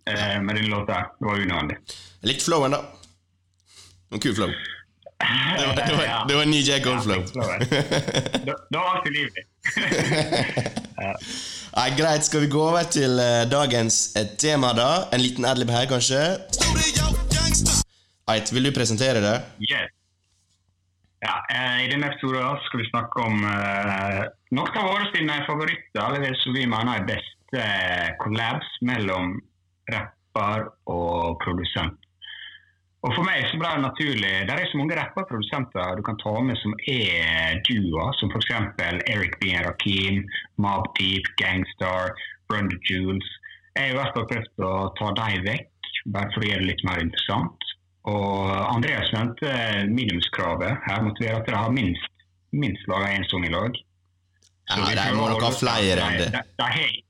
[0.06, 1.00] eh, med denne låta.
[1.20, 1.78] Det var unødvendig.
[2.22, 2.82] Jeg likte flowen, da.
[4.14, 4.54] En kul flow.
[5.20, 6.78] Det var, det var, det var en ny J.
[6.84, 7.26] Gold-flow.
[8.48, 9.42] Da, da var alt i livet.
[11.76, 14.90] Nei, Greit, skal vi gå over til uh, dagens eh, tema, da?
[15.14, 16.22] En liten adlib her, kanskje?
[18.32, 19.36] Eit, vil du presentere det?
[19.68, 19.92] Yes.
[21.20, 24.22] Ja, eh, I denne episoden skal vi snakke om eh,
[24.56, 29.40] noen av våre sine favoritter, eller det som vi mener er beste eh, collabs mellom
[29.92, 31.98] rapper og produsent.
[33.00, 36.02] Og For meg så ble det naturlig Det er så mange rapper og produsenter du
[36.04, 38.52] kan ta med som er duoer, som f.eks.
[39.08, 39.54] Eric B.
[39.56, 40.26] Rakim,
[40.60, 42.12] Mob Deep, Gangstar,
[42.52, 43.24] Brenda Jules.
[43.78, 45.72] Jeg har i hvert fall prøvd å ta dem vekk,
[46.12, 47.70] bare for å gjøre det litt mer interessant.
[48.10, 49.54] Og Andreas nevnte
[49.96, 50.84] minimumskravet.
[50.90, 52.12] Her måtte være at dere har minst,
[52.52, 53.80] minst laga én sang i lag.
[54.70, 56.32] Så Ja, vi de prøver må nok ha flere enn det.
[56.36, 57.04] de- de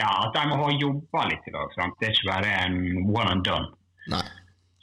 [0.00, 1.70] Ja, at de må ha jobba litt i dag.
[1.76, 1.94] Sant?
[2.00, 2.78] Det er ikke bare en
[3.14, 3.68] one and done.
[4.10, 4.24] Nei.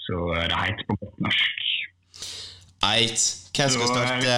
[0.05, 1.63] Så eh, det heter på godt norsk.
[2.87, 3.25] Eit.
[3.51, 4.37] Hvem skal Så, eh, starte?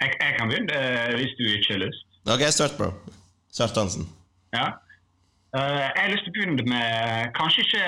[0.00, 2.06] Jeg, jeg kan begynne eh, hvis du ikke har lyst.
[2.34, 2.90] Ok, start, bro.
[3.54, 4.08] Start dansen.
[4.54, 4.66] Ja.
[5.54, 7.86] Jeg har lyst til å begynne med kanskje ikke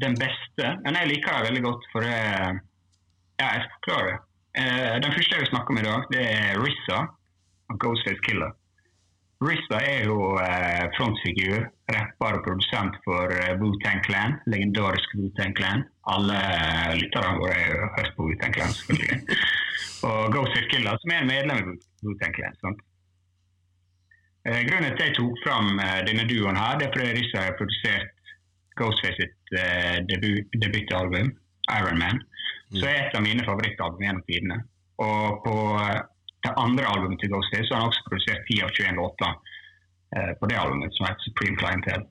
[0.00, 1.88] den beste, men jeg liker det veldig godt.
[1.92, 2.14] For det,
[3.42, 4.20] ja, jeg skal forklare det.
[5.04, 7.02] Den første jeg vil snakke om i dag, det er Rissa
[7.82, 8.54] Ghostface Killer.
[9.42, 14.36] Rissa er jo eh, frontfigur, rapper og produsent for eh, Wu-Tang Clan.
[14.52, 15.82] Legendarisk Wu-Tang Clan.
[16.14, 19.38] Alle eh, lytterne våre har jo hørt på Wu-Tang Clan, selvfølgelig.
[20.08, 22.58] og Ghostface Killer, som er en medlem i Wu-Tang Clan.
[22.62, 22.84] sant?
[24.46, 27.46] Eh, grunnen til at jeg tok fram eh, denne duoen her, det er fordi Rissa
[27.46, 28.14] har produsert
[28.78, 31.34] Ghostface sitt eh, debut, debutalbum,
[31.78, 32.22] Iron Man.
[32.72, 34.62] Så er et av mine favorittalbum gjennom tidene.
[35.02, 36.00] Og på eh,
[36.44, 39.32] det andre albumet til Ghostface så har han også produsert 10 av 21 låter
[40.16, 42.04] eh, på det albumet, som heter Supreme Clientele.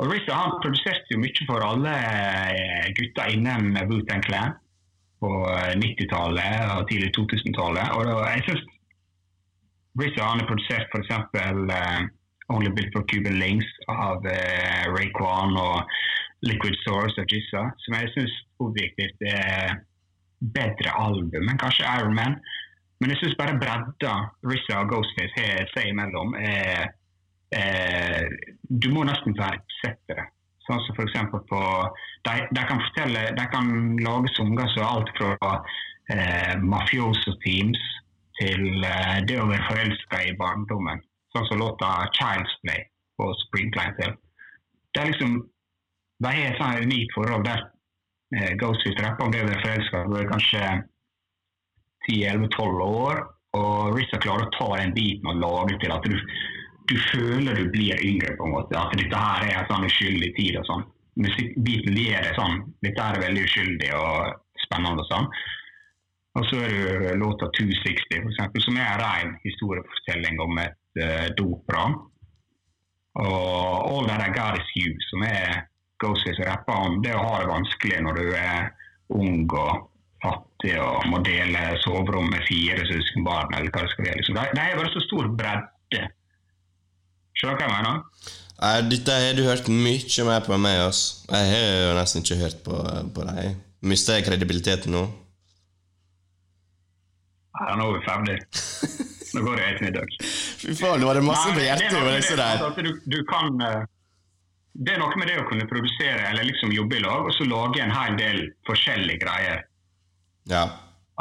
[0.00, 4.56] Og Rita han produserte jo mye for alle eh, gutta innen Wu-Tang Clan
[5.22, 7.92] på eh, 90-tallet og tidlig 2000-tallet.
[7.96, 8.64] Og da, jeg synes
[10.00, 11.12] Rita han har produsert f.eks.
[11.38, 12.02] Uh,
[12.52, 15.94] Only Built for Cuban Links av uh, Rayquan og
[16.44, 19.78] Liquid Source av Jizza, som jeg syns objektivt er
[20.54, 22.36] bedre album enn kanskje Iron Man.
[23.04, 24.12] Men jeg syns bare bredda
[24.48, 26.86] Rissa og Ghostface har seg imellom, er
[27.52, 28.22] eh,
[28.64, 30.24] Du må nesten verdsette det.
[30.64, 31.60] Sånn som for på
[32.24, 33.68] De, de kan fortelle De kan
[34.06, 35.50] lage sanger som alt fra
[36.14, 37.82] eh, mafioso-teams
[38.40, 41.04] til eh, det å være forelska i barndommen.
[41.36, 42.88] Sånn som låta 'Child's Play'
[43.20, 43.68] på Spring
[44.00, 44.16] til.
[44.94, 45.42] Det er liksom
[46.24, 47.68] De har et sånt unikt forhold der
[48.32, 50.04] eh, Ghostface rapper om det å være forelska.
[50.08, 50.64] Er kanskje
[52.08, 56.18] 10-11-12 år, og Rissa klarer å ta den biten og lage til at du
[56.90, 58.76] du føler du blir yngre, på en måte.
[58.76, 60.86] At dette her er en sånn uskyldig tid og sånn.
[61.24, 62.64] Musikkbiten er det sånn.
[62.84, 64.34] Dette er veldig uskyldig og
[64.66, 65.28] spennende og sånn.
[66.34, 71.00] Og så er det låta 260, for eksempel, som er en ren historiefortelling om et
[71.00, 71.94] uh, dopran.
[73.22, 75.62] Og All That I Got Is You, som er
[76.02, 78.72] Ghostface rapper om det å ha det vanskelig når du er
[79.14, 79.86] ung og
[80.64, 84.16] fattig å må dele soverom med fire søskenbarn, eller hva det skal være.
[84.20, 84.34] Liksom.
[84.34, 86.08] De har bare så stor bredde.
[87.34, 88.00] Skjønner du hva jeg mener?
[88.54, 90.80] Nei, dette har du hørt mye mer på enn meg.
[90.86, 91.24] Ass.
[91.28, 92.78] Jeg har jo nesten ikke hørt på,
[93.14, 93.58] på deg.
[93.84, 95.04] Mister jeg kredibiliteten nå?
[97.54, 98.38] Nei, nå er vi ferdig.
[99.34, 100.14] Nå går det ettermiddag.
[100.62, 101.92] Fy faen, nå var det masse på hjertet.
[101.92, 102.86] er det, det, der.
[102.86, 103.84] du, du kan, eh,
[104.86, 107.46] det er noe med det å kunne produsere eller liksom jobbe i lag og så
[107.50, 109.64] lage en hel del forskjellige greier.
[110.50, 110.64] Ja.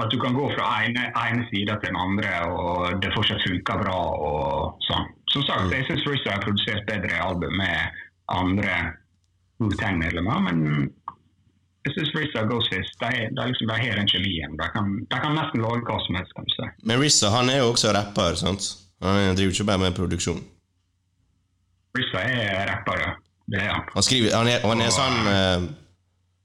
[0.01, 3.77] At du kan gå fra ene, ene sida til den andre, og det fortsatt funker
[3.83, 3.97] bra.
[4.29, 5.05] og sånn.
[5.29, 5.71] Som sagt, Mm.
[5.71, 7.77] jeg syns Freestyle har produsert bedre album med
[8.29, 8.73] andre
[9.61, 10.89] Wu-Tang-medlemmer, men
[11.85, 14.57] jeg syns Freestyle Ghostface de, de, liksom, de har den kjemien.
[14.57, 16.69] De kan, de kan nesten lage hva som helst, kan du si.
[16.89, 18.69] Men Rissa han er jo også rapper, sant?
[19.03, 20.41] Han driver ikke bare med produksjon.
[21.93, 23.11] Freestyle er rapper, ja.
[23.51, 23.83] Det er han.
[23.93, 25.65] Han skriver Han er, han er sånn eh,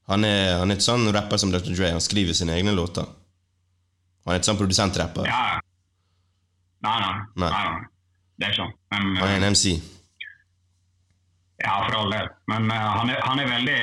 [0.08, 1.72] han, er, han er ikke sånn rapper som Dr.
[1.74, 1.92] Dre.
[1.92, 3.04] Han skriver sine egne låter.
[4.24, 5.28] Han er ikke sånn produsentrapper.
[5.28, 5.60] Ja.
[6.84, 7.14] Nei, nei.
[7.42, 7.52] Nei.
[7.52, 7.86] nei.
[8.38, 8.74] Det er sånn.
[8.94, 9.74] Men, Han er en MC.
[11.58, 12.28] Ja, for all del.
[12.52, 13.78] Men uh, han, er, han, er veldig,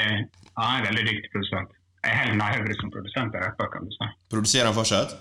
[0.56, 1.76] han er veldig dyktig produsent.
[2.06, 4.10] Jeg er helt nærmere som produsent og rapper, kan du si.
[4.32, 5.16] Produserer han fortsatt?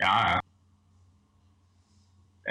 [0.00, 0.38] Ja, ja.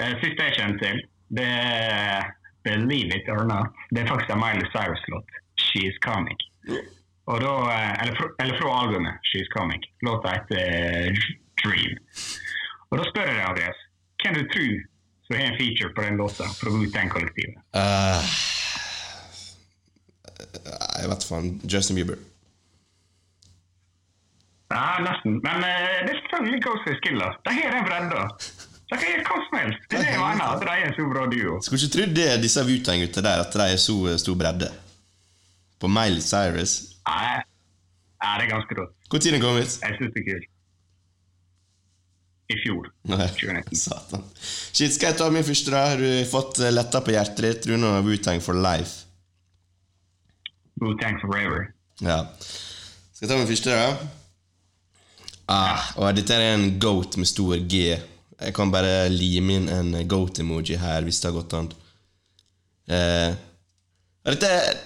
[0.00, 1.02] Eh, Siste jeg kjente til,
[1.38, 2.30] det er
[2.66, 3.74] Believe It or Not.
[3.90, 5.38] Det er faktisk en Miley Cyrus-låt.
[5.58, 6.42] She Is Comic.
[7.30, 11.18] Og da, eh, eller, fra, eller fra albumet 'She's Coming', Låta heter eh,
[11.62, 11.92] Dream.
[12.90, 13.80] Og da spør jeg deg, Andreas,
[14.20, 14.72] hvem du tror
[15.24, 17.54] som har en feature på den låta fra Wu-Tang-kollektivet?
[17.80, 18.22] Uh,
[21.00, 21.52] jeg vet faen.
[21.72, 22.18] Justin Bieber.
[24.74, 25.38] Ja, nesten.
[25.46, 27.38] Men uh, det er selvfølgelig Ghostface Killer.
[27.46, 28.26] De har den bredda.
[28.90, 29.82] De kan gjøre hva som helst.
[29.86, 30.46] Det er det jeg mener.
[30.50, 31.58] At de er en så bra duo.
[31.62, 34.70] Skulle ikke trodd det, disse Wutang-gutta der, at de er så eh, stor bredde.
[35.80, 36.89] På Miley Cyrus.
[37.08, 37.42] Nei,
[38.20, 38.96] det er ganske rått.
[39.10, 39.76] Når kom ut?
[39.82, 40.48] Jeg syns det er kult.
[42.50, 42.88] I fjor.
[43.06, 43.28] Nei,
[43.78, 44.24] Satan.
[44.72, 45.84] Shit, skal jeg ta min første, da?
[45.92, 47.68] Har du fått eh, letta på hjertet ditt?
[47.70, 49.06] Rune og Wutang for life.
[50.80, 51.68] Wu-Tang Forever.
[52.00, 52.24] Ja.
[53.12, 53.90] Skal jeg ta min første, da?
[55.50, 57.82] Ah, og dette er en goat med stor G.
[58.40, 61.68] Jeg kan bare lime inn en goat-emoji her, hvis det har gått an.
[62.90, 63.34] Eh,
[64.30, 64.78] dette er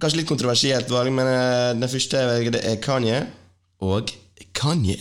[0.00, 3.20] kanskje litt kontroversielt valg, men eh, den første jeg velger, det er Kanye.
[3.82, 4.12] Og
[4.54, 4.98] Kanye.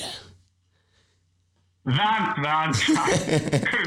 [1.85, 2.77] Vent, vent!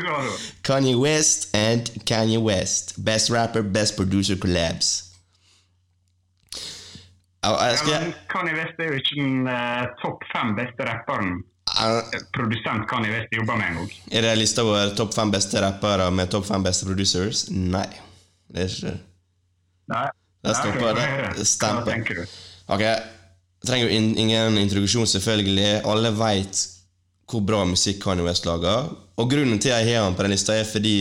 [0.02, 0.36] Du?
[0.66, 2.96] Kanye West and Kanye West.
[3.04, 5.10] Best rapper, best producer collabs.
[7.44, 11.34] Ja, Ja, skal, men Kanye West er jo ikke den uh, topp fem beste rapperen
[11.76, 12.00] uh,
[12.32, 13.92] produsent Kanye West jobber med en gang.
[14.10, 17.46] Er det lista over topp fem beste rappere med topp fem beste producers?
[17.50, 17.86] Nei.
[18.48, 18.98] Det er ikke det.
[19.92, 20.06] Nei.
[20.44, 21.82] Der er Stemper.
[21.82, 22.24] Hva tenker du?
[22.74, 22.82] Ok,
[23.66, 25.82] trenger jo in- ingen introduksjon, selvfølgelig.
[25.88, 26.62] Alle veit
[27.30, 28.90] hvor bra musikk Kanye West lager.
[29.16, 30.96] Og grunnen til jeg har han på den lista, er fordi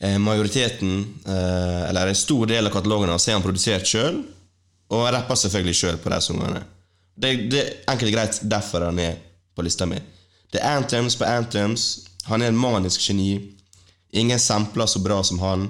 [0.00, 4.20] eh, majoriteten, eh, eller en stor del av katalogen hans, har han produsert sjøl.
[4.94, 6.62] Og rapper selvfølgelig sjøl på de sangene.
[7.18, 9.16] Det, det er enkelt og greit derfor han er
[9.56, 9.98] på lista mi.
[10.52, 11.88] Det er anthems på anthems.
[12.30, 13.32] Han er en manisk geni.
[14.16, 15.66] Ingen sampler så bra som han.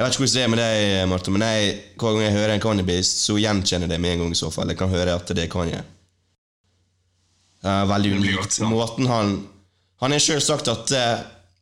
[0.00, 2.50] Jeg vet ikke hvordan det er med deg, Martha, men jeg, hver gang jeg hører
[2.54, 4.30] en Kanye-beast, så gjenkjenner jeg det med en gang.
[4.32, 4.70] i så fall.
[4.72, 5.82] Jeg kan høre at det er Kanye.
[7.60, 8.60] Eh, veldig unikt.
[8.64, 9.34] Måten han
[10.00, 11.18] Han har sjøl sagt at eh,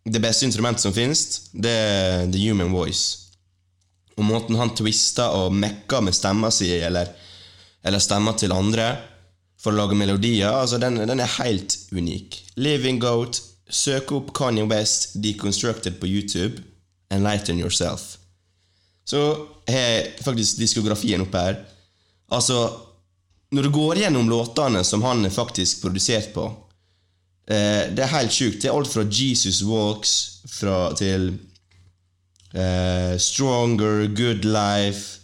[0.06, 3.34] det beste instrumentet som finnes, det er the human voice.
[4.14, 7.10] Og måten han twister og mekker med stemma si, eller,
[7.82, 8.92] eller stemma til andre,
[9.58, 12.38] for å lage melodier, altså den, den er helt unik.
[12.54, 16.62] Living Goat, søk opp Kanye West Deconstructed på YouTube.
[17.10, 18.17] Enlighten yourself.
[19.08, 19.22] Så
[19.68, 21.60] har jeg faktisk diskografien oppe her.
[22.32, 22.58] Altså,
[23.56, 26.44] når du går gjennom låtene som han er faktisk produsert på
[27.48, 28.60] eh, Det er helt sjukt.
[28.60, 30.12] Det er alt fra Jesus Walks
[30.52, 31.30] fra, til
[32.52, 35.20] eh, Stronger, Good Life,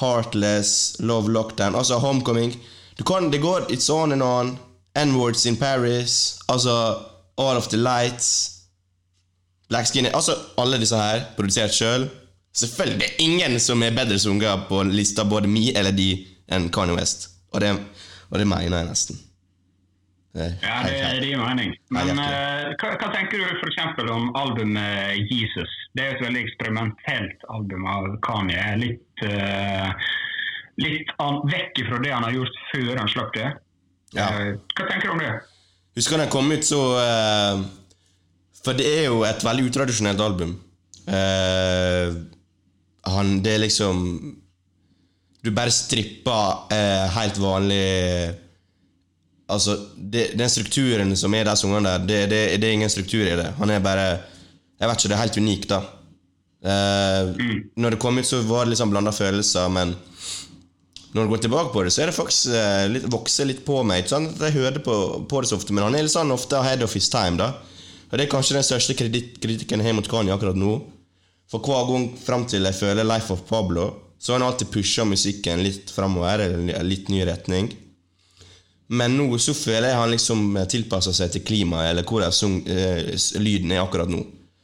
[0.00, 2.52] Heartless, Love Lockdown, altså Homecoming.
[2.98, 4.58] Du kan, det går It's On and On,
[4.98, 6.98] N-Words in Paris, altså
[7.38, 8.54] All of the Lights,
[9.68, 12.08] Black Skinny Altså alle disse her, produsert sjøl.
[12.58, 16.10] Selvfølgelig, det er ingen som er bedre sunget på lista, både mi eller de,
[16.50, 17.28] enn Kanye West.
[17.54, 17.72] Og det,
[18.30, 19.18] og det mener jeg nesten.
[20.36, 21.74] Eh, Ja, det, det gir mening.
[21.94, 24.02] Men eh, hva, hva tenker du f.eks.
[24.12, 25.76] om albumet Jesus?
[25.94, 28.64] Det er jo et veldig eksperimentelt album av Kanye.
[28.82, 30.10] Litt, uh,
[30.82, 33.52] litt an, vekk fra det han har gjort før han slapp det.
[34.16, 34.28] Ja.
[34.28, 35.34] Eh, hva tenker du om det?
[35.98, 36.78] Husker den kom ut så
[38.62, 40.52] For det er jo et veldig utradisjonelt album.
[41.08, 42.14] Eh,
[43.14, 44.02] han, det er liksom
[45.44, 47.82] Du bare stripper eh, helt vanlig
[49.48, 53.24] Altså, det, den strukturen som er de sangene der, det, det, det er ingen struktur
[53.24, 53.46] i det.
[53.56, 54.08] Han er bare
[54.78, 55.78] Jeg vet ikke, det er helt unikt, da.
[56.68, 57.30] Eh,
[57.80, 59.94] Når det kom ut, så var det liksom blanda følelser, men
[61.14, 63.80] når du går tilbake på det, så er det faktisk eh, litt, vokser litt på
[63.88, 64.02] meg.
[64.02, 64.34] Ikke sant?
[64.36, 64.96] at Jeg hører på,
[65.30, 67.40] på det så ofte, men han er litt sånn ofte ahead of his time.
[67.40, 67.54] da.
[68.10, 70.74] Og Det er kanskje den største kritikken jeg har mot Kanye akkurat nå.
[71.48, 75.04] For hver gang fram til jeg føler Life of Pablo, så har han alltid pusha
[75.08, 77.70] musikken litt framover, eller litt ny retning.
[78.88, 83.14] Men nå så føler jeg han liksom tilpasser seg til klimaet, eller hvordan sung, eh,
[83.40, 84.20] lyden er akkurat nå.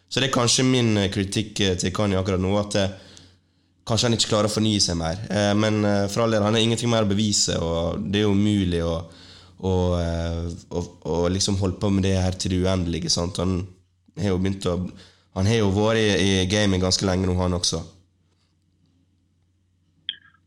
[0.09, 2.95] Så det er kanskje min eh, kritikk eh, til Kanye akkurat nå, at eh,
[3.89, 5.21] kanskje han ikke klarer å fornye seg mer.
[5.29, 8.27] Eh, men eh, for all del, han har ingenting mer å bevise, og det er
[8.27, 8.97] jo umulig å,
[9.61, 10.85] å, å,
[11.17, 13.13] å liksom holde på med det her til det uendelige.
[13.13, 13.41] Sant?
[13.45, 13.61] Han
[14.21, 14.79] har jo begynt å
[15.35, 16.09] Han har jo vært i,
[16.43, 17.81] i gamet ganske lenge nå, han også.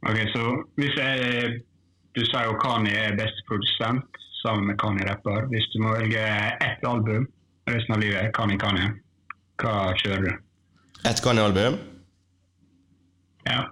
[0.08, 0.44] Ok, så
[0.80, 1.64] hvis jeg,
[2.16, 5.46] Du sier jo Kani er best produsent sammen med Kani rapper.
[5.52, 6.24] Hvis du må velge
[6.66, 7.28] ett album
[7.70, 8.88] resten av livet, Kani Kani,
[9.62, 10.32] hva kjører du?
[11.06, 11.78] Ett Kani-album?
[13.46, 13.68] Ja.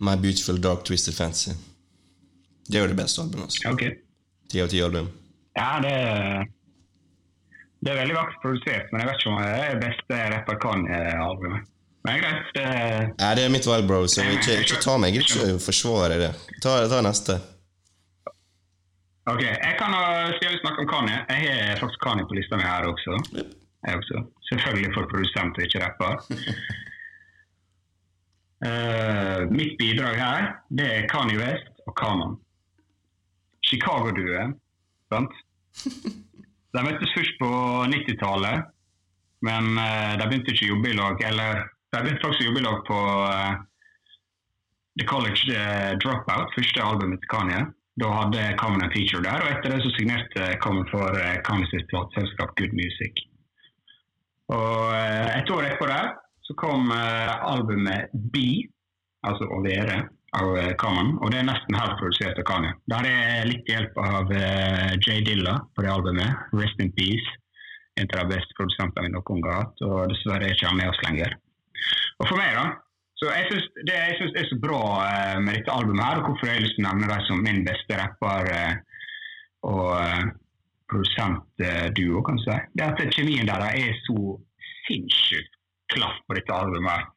[0.00, 1.54] My Beautiful Dark Twisted Fantasy.
[2.66, 3.44] Det er jo det beste albumet.
[3.44, 3.90] Altså.
[4.50, 5.10] Ti av ti album.
[5.54, 5.94] Ja, det,
[7.80, 10.58] det er veldig vakkert produsert, men jeg vet ikke om det er det beste rapper
[10.64, 11.70] Kanye-albumet.
[12.04, 12.50] Men greit.
[12.56, 12.64] Det,
[13.20, 15.16] Ja, det er mitt valg, bro, så ikke, ikke ta meg.
[15.16, 16.30] Jeg vil ikke forsvare det.
[16.64, 17.36] Ta, ta neste.
[19.32, 19.96] ok, jeg kan
[20.36, 23.18] siden vi snakker om Kanye, jeg har faktisk Kanye på lista mi her også.
[23.86, 24.24] Jeg også.
[24.50, 26.12] Selvfølgelig for produsent og ikke rapper.
[28.68, 32.40] uh, mitt bidrag her, det er Kanye West og Kanon.
[33.64, 34.56] Chicago-duoen,
[35.12, 35.32] sant?
[36.76, 37.48] De møttes først på
[37.90, 38.68] 90-tallet,
[39.46, 41.24] men eh, de begynte ikke å jobbe i lag.
[41.26, 43.52] Eller de begynte faktisk å jobbe i lag på eh,
[45.00, 47.64] The College eh, Dropout, første albumet til Kanye.
[48.00, 51.88] Da hadde Kamen en feature der, og etter det så signerte Kamen for Kanye sitt
[51.90, 53.24] plateselskap Good Music.
[54.54, 56.14] Og et år etterpå der
[56.46, 58.62] så kom albumet Be,
[59.26, 59.98] altså å være,
[60.38, 61.16] av Kaman.
[61.20, 62.74] Og det er nesten helt produsert av Kanye.
[62.92, 66.50] Der er litt hjelp av uh, Jay Dilla på det albumet.
[66.54, 67.38] Rest in Peace.
[67.98, 70.78] En av de beste produsentene vi noen gang har hatt, og dessverre er ikke han
[70.78, 71.34] med oss lenger.
[72.20, 72.68] Og for meg, da
[73.20, 76.30] så jeg synes Det jeg synes er så bra uh, med dette albumet, her, og
[76.30, 78.78] hvorfor jeg har lyst til å nevne dem som min beste rapper uh,
[79.68, 80.28] og eh,
[80.90, 84.36] produsentduo, kan du si, det er at kjemien deres er så
[84.86, 85.58] sinnssykt
[85.92, 86.90] klaff på dette albumet.
[86.94, 87.08] her.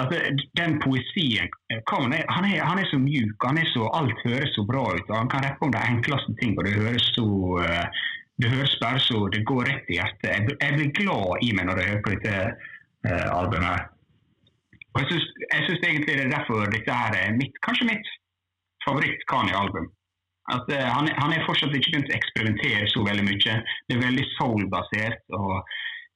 [0.00, 0.18] Altså,
[0.60, 4.54] den poesien eh, er, han, er, han er så mjuk, han er så, alt høres
[4.56, 5.06] så bra ut.
[5.10, 7.26] og Han kan rappe om de enkleste ting, og det høres så
[7.64, 8.00] eh,
[8.40, 10.30] det høres bare så Det går rett i hjertet.
[10.32, 12.34] Jeg, blir- glad i meg når jeg hører på dette
[13.08, 13.90] uh, albumet.
[14.94, 18.08] Og jeg syns, egentlig det er derfor dette her er mitt, kanskje mitt
[18.86, 19.90] favoritt-Kani-album.
[20.56, 23.58] At uh, han, han er fortsatt ikke begynt å eksperimentere så veldig mye.
[23.86, 25.52] Det er veldig soul-basert, og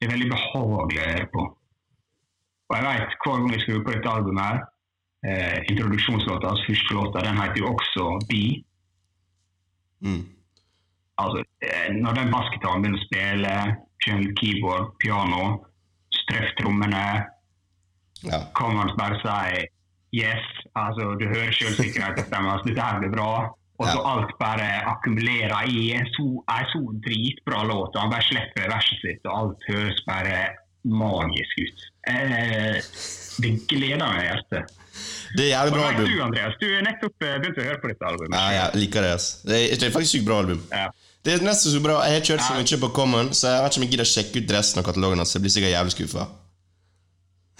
[0.00, 1.46] det er veldig behagelig å høre på.
[2.68, 4.60] Og jeg vet, hver gang jeg skrur på dette albumet her,
[5.28, 8.44] eh, introduksjonslåta, altså første låta, den heter jo også Be.
[10.04, 10.24] Mm.
[11.22, 13.54] Altså, eh, når den bassgitaren begynner å spille,
[14.04, 15.44] Kjønn, keyboard, piano,
[16.12, 17.04] strøff trommene,
[18.24, 18.38] Ja.
[18.56, 19.66] kan man bare si
[20.12, 20.44] yes.
[20.76, 22.50] Altså, du hører selvsikkerheten stemme.
[22.52, 23.30] Altså, dette her blir bra.
[23.78, 24.10] Og så Ja.
[24.12, 27.96] alt bare akkumulerer i en så, en så dritbra låt.
[27.96, 31.84] Han bare slipper verset sitt, og alt høres bare magisk ut.
[32.10, 32.80] Eh,
[33.42, 34.74] det gleder meg i hjertet.
[35.34, 36.06] Det er jævlig bra album.
[36.06, 38.36] du, Andreas, du er nettopp eh, begynt å høre på dette albumet.
[38.36, 39.14] Ja, jeg liker det.
[39.16, 39.28] ass.
[39.42, 40.60] Det er, det er faktisk sykt bra album.
[40.70, 40.86] Ja.
[41.24, 41.98] Det er nesten så bra.
[42.04, 44.42] Jeg har kjørt så mye på Common, så jeg vet ikke om jeg gidder sjekke
[44.44, 45.32] ut resten av katalogen hans.
[45.34, 46.26] Jeg blir sikkert jævlig skuffa.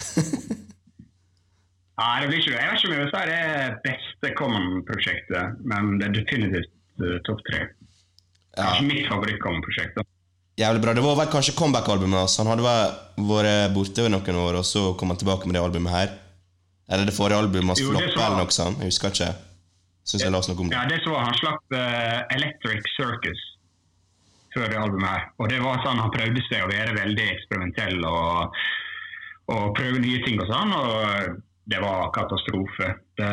[1.95, 2.59] Nei, det blir ikke det.
[2.61, 6.71] Jeg vet ikke om jeg vil si det er beste Common-prosjektet, men det er definitivt
[7.01, 7.61] uh, topp tre.
[8.55, 8.75] Ja.
[8.75, 9.97] ikke mitt favoritt-Common-prosjekt.
[10.55, 10.93] Jævlig bra.
[10.95, 12.37] Det var vel kanskje comeback-albumet hans.
[12.39, 16.13] Han hadde vært borte noen år, og så kom han tilbake med det albumet her.
[16.87, 18.79] Eller det forrige albumet hans floppa eller noe sånt.
[18.79, 19.33] Jeg husker ikke.
[20.05, 20.77] Syns jeg leste noe om det.
[20.77, 23.41] Ja, det så han slapp uh, Electric Circus
[24.55, 25.27] før det albumet her.
[25.41, 28.59] Og det var sånn han prøvde seg å være veldig eksperimentell og,
[29.51, 31.41] og prøve nye ting og sånn, og
[31.73, 32.93] det var katastrofe.
[33.19, 33.31] Det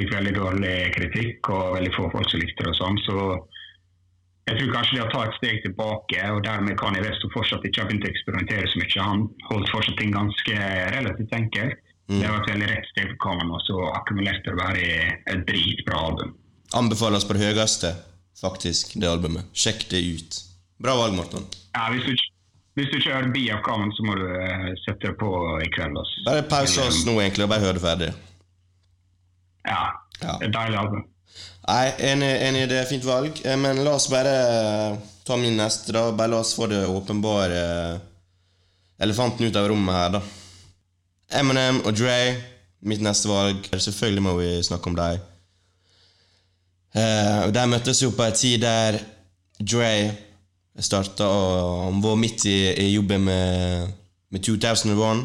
[0.00, 3.18] fikk veldig dårlig kritikk, og veldig få folk som likte det og sånn, så
[4.48, 7.80] jeg tror kanskje det å ta et steg tilbake, og dermed kan Investor fortsatt ikke
[7.82, 9.04] ha begynt å eksperimentere så mye.
[9.08, 10.56] Han holdt fortsatt ting ganske
[10.96, 11.78] relativt enkelt.
[12.12, 12.18] Mm.
[12.20, 14.82] Det var et veldig rett steg for Kamen, og så akkumulerte det å være
[15.32, 16.34] et dritbra album.
[16.76, 17.94] Anbefales på det høyeste,
[18.40, 19.48] faktisk, det albumet.
[19.56, 20.36] Sjekk det ut.
[20.84, 21.46] Bra valg, Morten.
[21.72, 22.12] Ja, hvis, du,
[22.76, 25.30] hvis du ikke hører Be of Kamen, så må du eh, sette det på
[25.64, 25.96] i kveld.
[26.02, 26.24] Også.
[26.28, 28.12] Bare pause oss nå, egentlig, og bare hør det ferdig.
[29.64, 29.82] Ja,
[30.22, 30.36] Ja.
[30.44, 31.02] et deilig album.
[31.64, 33.38] Nei, enig, enig, det er fint valg.
[33.44, 36.10] Eh, Men la oss bare eh, ta min neste, da.
[36.12, 37.94] Bare la oss få det åpenbare eh,
[39.04, 40.22] elefanten ut av rommet her, da.
[41.40, 42.18] Eminem og Dre,
[42.84, 43.64] mitt neste valg.
[43.72, 45.22] Selvfølgelig må vi snakke om dem.
[46.94, 49.00] Eh, De møttes jo på en tid der
[49.64, 49.90] Dre
[50.82, 53.90] starta og Han var midt i, i jobben med,
[54.34, 55.20] med 2001,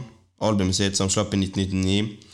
[0.46, 2.29] albumet sitt som slapp i 1999.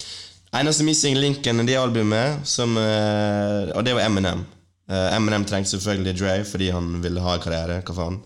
[0.56, 4.46] Eneste missing linken i det albumet, som, eh, og det var Eminem.
[4.90, 7.82] Eh, Eminem trengte selvfølgelig Dre fordi han ville ha karriere.
[7.84, 8.22] hva faen.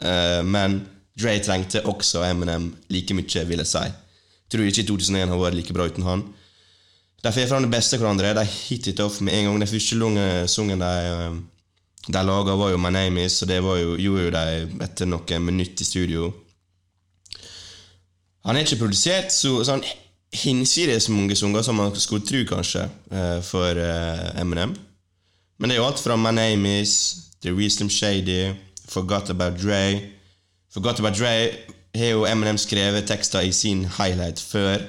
[0.00, 0.86] Eh, men
[1.18, 3.84] Dre trengte også Eminem like mye, vil jeg si.
[4.50, 6.24] Tror ikke 2001 har vært like bra uten han.
[7.22, 8.34] De får fram det beste hverandre.
[8.34, 9.60] De hit it off med en gang.
[9.60, 11.42] Den første sangen de,
[12.08, 15.44] de laga, var jo My Name Is, og det jo, gjorde jo de etter noen
[15.44, 16.32] minutter i studio.
[18.44, 19.84] Han er ikke produsert så sånn
[20.34, 24.74] hinsides mange sanger som man skulle tro, kanskje, eh, for eh, Eminem.
[25.58, 26.94] Men det er jo alt fra My Name Is,
[27.42, 28.54] The Reason Shady,
[28.88, 30.00] Forgot About Dre.
[30.72, 31.50] Forgot About Dre
[31.94, 34.82] har jo Eminem skrevet tekster i sin highlight før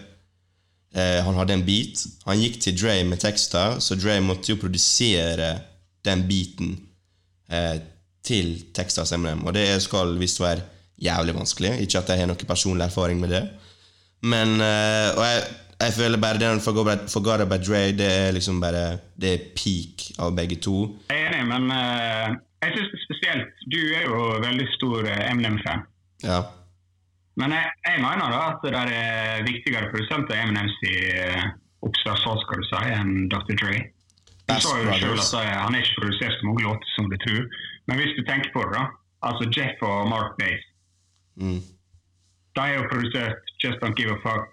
[0.96, 2.06] eh, han hadde en beat.
[2.26, 5.54] Han gikk til Dre med tekster, så Dre måtte jo produsere
[6.06, 6.76] den beaten
[8.26, 9.44] til tekster hos Eminem.
[9.46, 10.64] Og det skal visst være
[10.98, 11.76] jævlig vanskelig.
[11.84, 13.44] Ikke at jeg har noen personlig erfaring med det.
[14.34, 15.42] Men eh, Og jeg,
[15.84, 18.86] jeg føler bare den Forgot About- Dre, det er liksom bare
[19.22, 20.78] Det er peak av begge to.
[21.12, 22.30] Jeg er enig, men uh,
[22.64, 23.52] jeg er spesielt.
[23.74, 25.84] Du er jo veldig stor eh, Eminem-fan.
[26.24, 26.40] Ja.
[27.36, 31.44] Men jeg, jeg mener da at det er viktigere produsenter Eminems i uh,
[31.86, 33.54] oppstartsfase, skal du si, enn Dr.
[33.60, 33.82] Dre.
[33.84, 37.18] Du Best sa jo selv at han er ikke produsert så mange låter som du
[37.26, 37.44] tror.
[37.90, 38.86] Men hvis du tenker på det, da.
[39.28, 40.66] Altså Jeff og Mark Bates.
[41.42, 41.62] Mm.
[42.58, 42.82] Har jo
[43.64, 44.48] Just Don't Give a Fuck,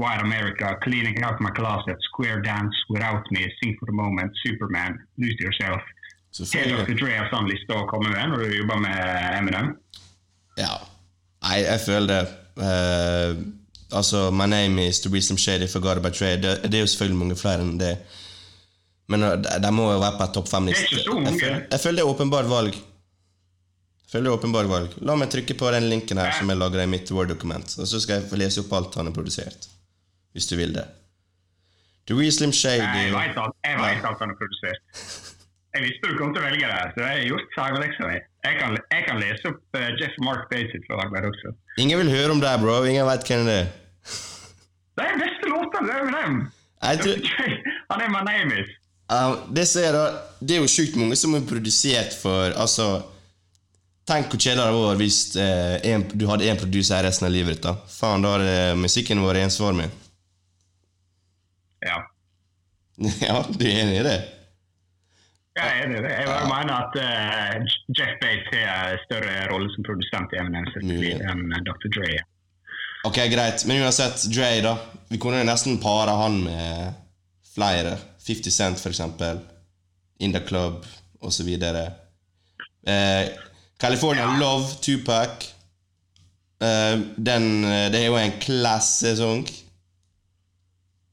[0.00, 4.92] White America, Cleaning Out My Closet, Square Dance, Without Me, Sing for the Moment, Superman,
[5.16, 5.82] Lose Yourself.
[6.36, 6.86] Selvfølgelig.
[6.86, 6.96] Dr.
[7.00, 8.98] Dre har sånn liste å komme med når du jobber med
[9.38, 9.70] Eminem?
[10.60, 10.74] Ja.
[11.46, 12.34] Nei, jeg føler det.
[12.66, 13.38] Eh,
[13.96, 16.34] altså, My Name Is The Reason Shady Forgot About Dre.
[16.42, 17.94] Det, det er jo selvfølgelig mange flere enn det.
[19.12, 21.00] Men eh, de, må jo være på topp Det er fem-liste.
[21.06, 22.78] Jeg, jeg føler det er åpenbart valg.
[24.14, 24.92] Er åpenbart valg.
[25.02, 27.66] La meg trykke på den linken her som jeg lagra i mitt Word-dokument.
[27.82, 29.66] Og så skal jeg få lese opp alt han har produsert.
[30.32, 30.84] Hvis du vil det.
[32.06, 34.82] The Slim Shady Jeg veit alt, alt han har produsert.
[35.74, 38.20] Jeg visste du kom til å velge det, så jeg har gjort fagleksa mi.
[38.46, 41.52] Jeg, kan- jeg kan lese opp uh, Jeff Mark Bass sitt arbeid også.
[41.82, 42.78] Ingen vil høre om deg, bro.
[42.86, 43.68] Ingen veit hvem det er.
[44.96, 45.82] Det er beste låta.
[45.84, 46.38] det er med dem!
[47.90, 48.70] Han er my name is.
[49.10, 49.98] Ja, det, er
[50.40, 52.86] det er jo sjukt mange som er produsert for Altså
[54.06, 57.58] Tenk hvor kjedelig det vært hvis eh, en, du hadde én produser resten av livet
[57.58, 57.86] ditt.
[57.90, 59.88] Faen, da hadde musikken vært ensformig.
[61.82, 61.98] Ja.
[63.28, 64.16] ja, du er enig i det?
[65.56, 66.12] Jeg er enig i det.
[66.20, 70.68] Jeg bare mener at uh, Jeff Bates har større rolle som produsent i Eminem
[71.32, 71.90] enn eh, Dr.
[71.96, 72.10] Dre.
[73.08, 73.64] Ok, greit.
[73.66, 74.76] Men uansett, Dre, da.
[75.08, 76.94] Vi kunne jo nesten pare han med
[77.56, 77.96] flere.
[78.26, 79.40] 50 Cent, for eksempel.
[80.20, 80.84] In the Club,
[81.24, 81.48] osv.
[81.56, 83.24] Eh,
[83.78, 84.38] California Ja.
[84.40, 85.52] Love, Tupac.
[86.56, 89.44] Uh, den, eh, det er jo en klassesang.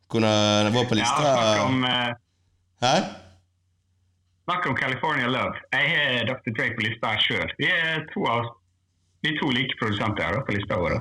[0.07, 0.29] Kunne
[0.71, 2.13] vært på Ja, lista snakk om, uh,
[2.83, 2.95] Hæ?
[4.47, 5.59] snakk om California Love.
[5.73, 6.51] Jeg har Dr.
[6.55, 7.51] Dre på lista her sjøl.
[7.59, 8.45] Vi er to av
[9.23, 10.97] vi er to like produsenter her på lista vår.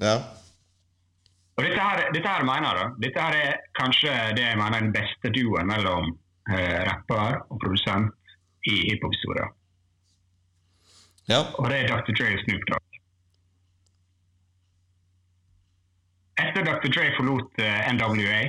[0.00, 0.14] Ja.
[1.56, 4.76] Og dette her, dette her mener jeg da, dette her er kanskje det jeg mener
[4.78, 6.12] er den beste duoen mellom
[6.52, 8.12] uh, rapper og produsent
[8.64, 9.48] i hiphop-historia.
[11.30, 11.42] Ja.
[11.58, 12.14] Og det er Dr.
[12.18, 12.86] Dre og Snoop Dogg.
[16.40, 16.88] Etter Dr.
[16.94, 18.40] Dre forlot eh, NWA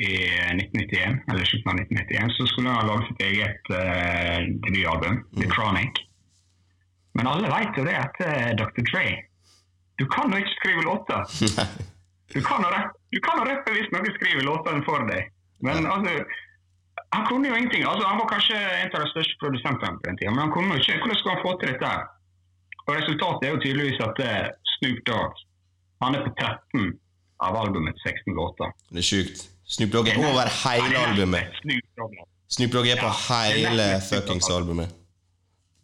[0.00, 0.12] i
[0.54, 5.48] 1991, eller slutten av 1991, så skulle han ha laget sitt eget uh, debutalbum, The
[5.50, 5.98] Chronic.
[7.18, 8.84] Men alle vet jo det at eh, Dr.
[8.86, 9.06] Dre
[9.98, 11.20] Du kan jo ikke skrive låter.
[12.30, 12.62] Du kan
[13.26, 15.32] kan rappe hvis noen skriver låtene for deg.
[15.66, 16.12] Men altså
[17.10, 17.82] Han kunne jo ingenting.
[17.82, 20.76] Altså, han var kanskje en av de største produsentene på den tida, men han kunne
[20.76, 21.00] jo ikke.
[21.02, 21.90] Hvordan skulle han få til dette?
[21.90, 22.19] her?
[22.90, 24.18] Og Resultatet er jo tydeligvis at
[24.74, 25.46] Snoop Dogg
[26.00, 26.92] han er på 13
[27.44, 28.72] av albumets 16 låter.
[28.90, 29.42] Det er sjukt.
[29.68, 31.60] Snoop Dogg er over hele albumet.
[32.48, 32.88] Snoop Dogg.
[32.88, 34.94] Er på hele fuckings albumet.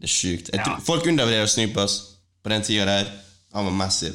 [0.00, 0.50] Det er sjukt.
[0.56, 1.94] Tror, folk undervurderer Snoop ass.
[2.42, 3.12] på den tida der.
[3.54, 4.14] Han var massiv.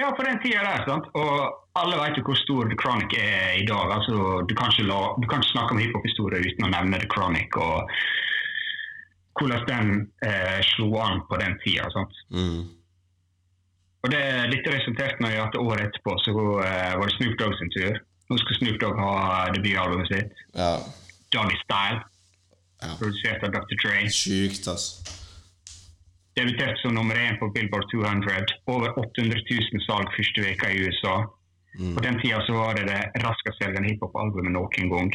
[0.00, 1.06] Ja, på den tida der, sant.
[1.14, 1.32] Og
[1.80, 3.86] alle vet jo hvor stor The Chronic er i dag.
[3.96, 4.14] Altså,
[4.48, 7.58] du, kan ikke la, du kan ikke snakke om hiphop-historie uten å nevne The Chronic
[7.62, 7.90] og
[9.40, 9.88] hvordan den
[10.26, 11.88] eh, slo an på den tida.
[11.94, 12.14] sant.
[12.34, 12.66] Mm.
[14.02, 14.22] Og det,
[14.52, 16.32] Dette resulterte i at året etterpå så
[16.64, 17.98] eh, var det Snoop Dogg sin tur.
[18.28, 19.12] Nå skal Snoop Dogg ha
[19.54, 20.74] debutalbumet sitt, Ja.
[21.34, 22.02] Doggy Style,
[22.82, 22.92] ja.
[23.00, 23.76] produsert av Dr.
[23.82, 23.96] Dre.
[24.12, 24.86] Sjukt, ass.
[26.38, 28.46] Debuterte som nummer én på Billboard 200.
[28.70, 31.16] Over 800 000 salg første veka i USA.
[31.96, 35.10] På den tida så var det det raskestselgende hiphop-albumet noen gang.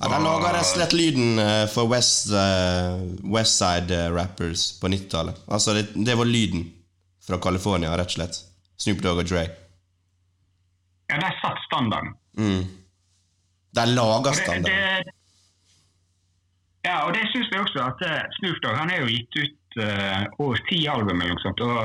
[0.00, 2.96] Ja, Den laga rett og slett lyden eh, for West, uh,
[3.34, 5.42] Westside eh, rappers på 90-tallet.
[5.44, 6.64] Altså, det, det var lyden
[7.26, 8.38] fra California, rett og slett.
[8.80, 9.42] Snoop Dogg og Dre.
[11.12, 12.14] Ja, de satt standarden.
[12.38, 12.62] Mm.
[13.76, 14.70] De laga standarden.
[14.70, 15.16] det, det,
[16.88, 19.82] ja, og det syns jeg også at eh, Snoop Dogg han er jo gitt ut
[19.84, 21.60] uh, over ti album eller noe sånt.
[21.60, 21.76] Og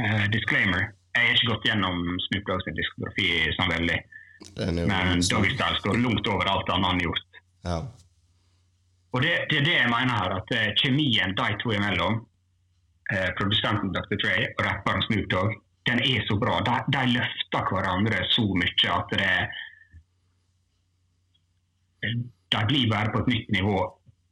[0.00, 2.00] uh, disclaimer, jeg har ikke gått gjennom
[2.30, 4.00] Snoop Dogg sin diskografi sånn veldig.
[4.56, 7.40] Men Doggy Style står langt over alt annet han har gjort.
[7.64, 7.80] ja.
[9.12, 12.20] Og det, det er det jeg mener her, at eh, kjemien de to imellom,
[13.10, 14.16] eh, produsenten Dr.
[14.22, 15.56] Dre og rapperen Snoop Dogg,
[15.90, 16.60] den er så bra.
[16.68, 19.32] De, de løfter hverandre så mye at det
[22.54, 23.76] De blir bare på et nytt nivå,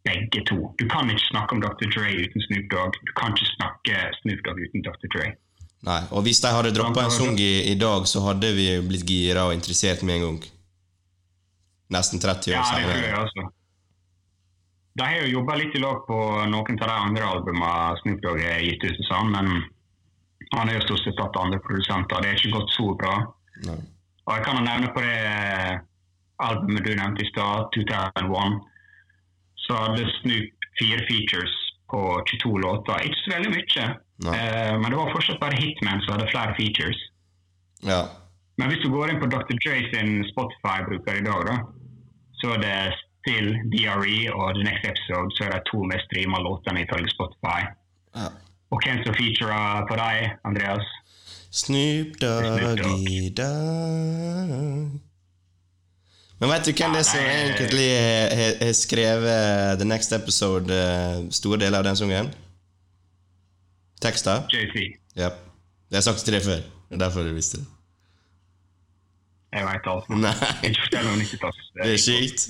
[0.09, 0.57] begge to.
[0.81, 1.91] Du kan ikke snakke om Dr.
[1.95, 2.97] Dre uten Snoop Dogg.
[3.09, 5.11] Du kan ikke snakke Snoop Dogg uten Dr.
[5.15, 5.27] Dre.
[5.87, 9.07] Nei, og hvis de hadde droppa en sang i, i dag, så hadde vi blitt
[9.07, 10.41] gira og interessert med en gang.
[11.95, 13.45] Nesten 30 år Ja, det tror jeg også.
[14.99, 16.17] De har jo jobba litt i lag på
[16.51, 19.53] noen av de andre albumene Snoop Dogg har gitt ut, sånn, men
[20.57, 22.25] han har jo stort sett hatt andre produsenter.
[22.25, 23.15] Det har ikke gått så bra.
[23.69, 23.79] Nei.
[24.27, 25.79] Og jeg kan nevne på det
[26.43, 28.59] albumet du nevnte i stad, 2001,
[29.65, 31.55] så hadde Snoop fire features
[31.91, 32.03] på
[32.35, 33.07] 22 låter.
[33.07, 33.87] Ikke så veldig mye,
[34.27, 37.01] Eh, men det var fortsatt bare Hitman som hadde flere features.
[37.87, 38.03] Ja.
[38.59, 39.55] Men hvis du går inn på Dr.
[39.63, 41.59] Dre sin Spotify-bruker i dag, da,
[42.41, 42.79] så er det
[43.19, 47.61] Still, DRE og The Next Episode så er det to mest streama låtene ifølge Spotify.
[48.17, 48.29] ja.
[48.69, 50.89] Og hvem som featurer på deg, Andreas?
[51.51, 52.83] Snoop Snoop Dogg.
[52.83, 54.99] Doggy Dog.
[56.39, 57.89] Men vet du hvem det er som egentlig
[58.61, 62.29] har skrevet The Next Episode, eh, store deler av den sangen?
[64.03, 64.45] Tekster?
[64.53, 64.85] JC.
[65.17, 65.31] Ja.
[65.91, 66.63] Jeg har sagt deg før.
[66.89, 67.67] Det er derfor du visste det.
[69.57, 70.09] Jeg veit alt.
[70.13, 70.33] Nei,
[70.69, 71.61] Ikke fortell om 90-talls.
[71.83, 72.49] det er sjukt.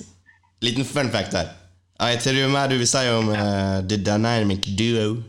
[0.61, 1.53] Liten fun fact her.
[1.99, 5.19] Jeg Tror du mer du vil si om uh, The Dynamic Duo?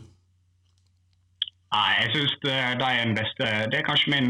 [1.71, 3.47] Nei, jeg syns de er den beste.
[3.71, 4.29] Det er kanskje min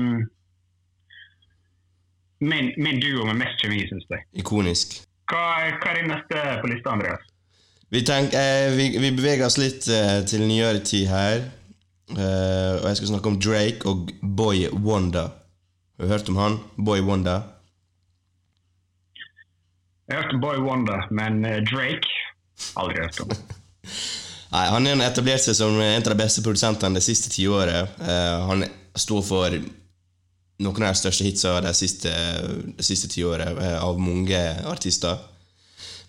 [2.42, 4.26] min, min duo med mest kjemi, syns jeg.
[4.42, 5.02] Ikonisk.
[5.30, 5.42] Hva,
[5.78, 7.28] hva er din neste på lista, Andreas?
[7.92, 11.44] Vi, tenk, eh, vi, vi beveger oss litt eh, til nyere tid her.
[12.18, 15.32] Eh, og jeg skal snakke om Drake og Boy Wonder.
[15.98, 16.60] Har du hørt om han?
[16.78, 17.42] Boy Wonder?
[20.08, 22.10] Jeg har hørt om Boy Wonder, men eh, Drake
[22.76, 23.32] aldri hørt om.
[24.52, 27.94] Nei, Han har etablert seg som en av de beste produsentene det siste tiåret.
[28.04, 28.66] Uh, han
[29.00, 29.56] står for
[30.62, 32.12] noen av de største hitsa det siste,
[32.76, 35.24] det siste tiåret uh, av mange artister.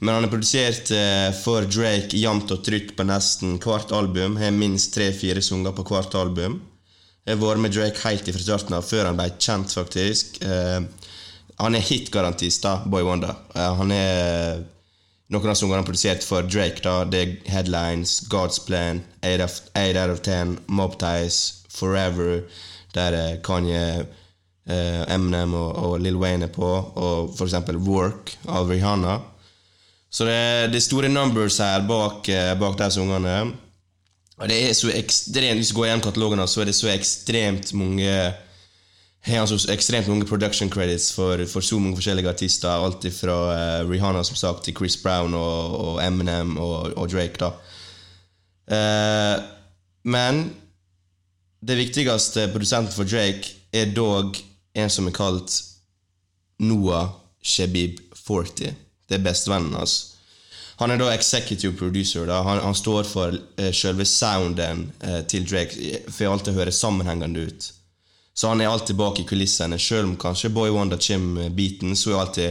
[0.03, 4.35] Men han har produsert eh, for Drake jevnt og trutt på nesten hvert album.
[4.41, 6.57] Har minst tre-fire sanger på hvert album.
[7.23, 10.43] Jeg har vært med Drake helt fra starten av, før han ble kjent, faktisk.
[10.43, 10.83] Eh,
[11.63, 13.39] han er hitgarantist, da, Boy Wonder.
[13.55, 14.65] Eh, han er
[15.31, 19.47] noen av sangene han produserte produsert for Drake, da, det er Headlines, God's Plan, 8
[20.03, 22.43] out of 10, Mob Ties, Forever,
[22.99, 24.09] der Kanye,
[24.67, 29.21] Eminem og, Lil Wayne er på, og eksempel Work av Rihanna.
[30.13, 33.53] Så det, er store numbers her bak, eh, bak disse ungene.
[34.37, 37.73] Og det er så ekstremt Hvis du går gjennom katalogene, så er det så ekstremt
[37.75, 38.35] mange
[39.23, 42.69] har så ekstremt mange production credits for, for så mange forskjellige artister.
[42.69, 43.37] Alt fra
[43.83, 47.39] uh, Rihanna som sagt til Chris Brown og, og Eminem og, og Drake.
[47.39, 47.53] da.
[48.67, 49.43] Uh,
[50.05, 50.57] men
[51.63, 54.37] det viktigste produsenten for Drake er dog
[54.75, 55.55] en som er kalt
[56.59, 58.75] Noah Shebib 40.
[59.13, 59.99] Det er bestevennen hans.
[60.81, 62.25] Han er da executive producer.
[62.27, 66.01] da Han, han står for uh, selve sounden eh, til Drake.
[66.09, 67.69] For alltid det høres sammenhengende ut.
[68.35, 69.79] Så han er alltid bak i kulissene.
[69.79, 72.49] Selv om kanskje Boy Wonder Chim-beaten, så er alltid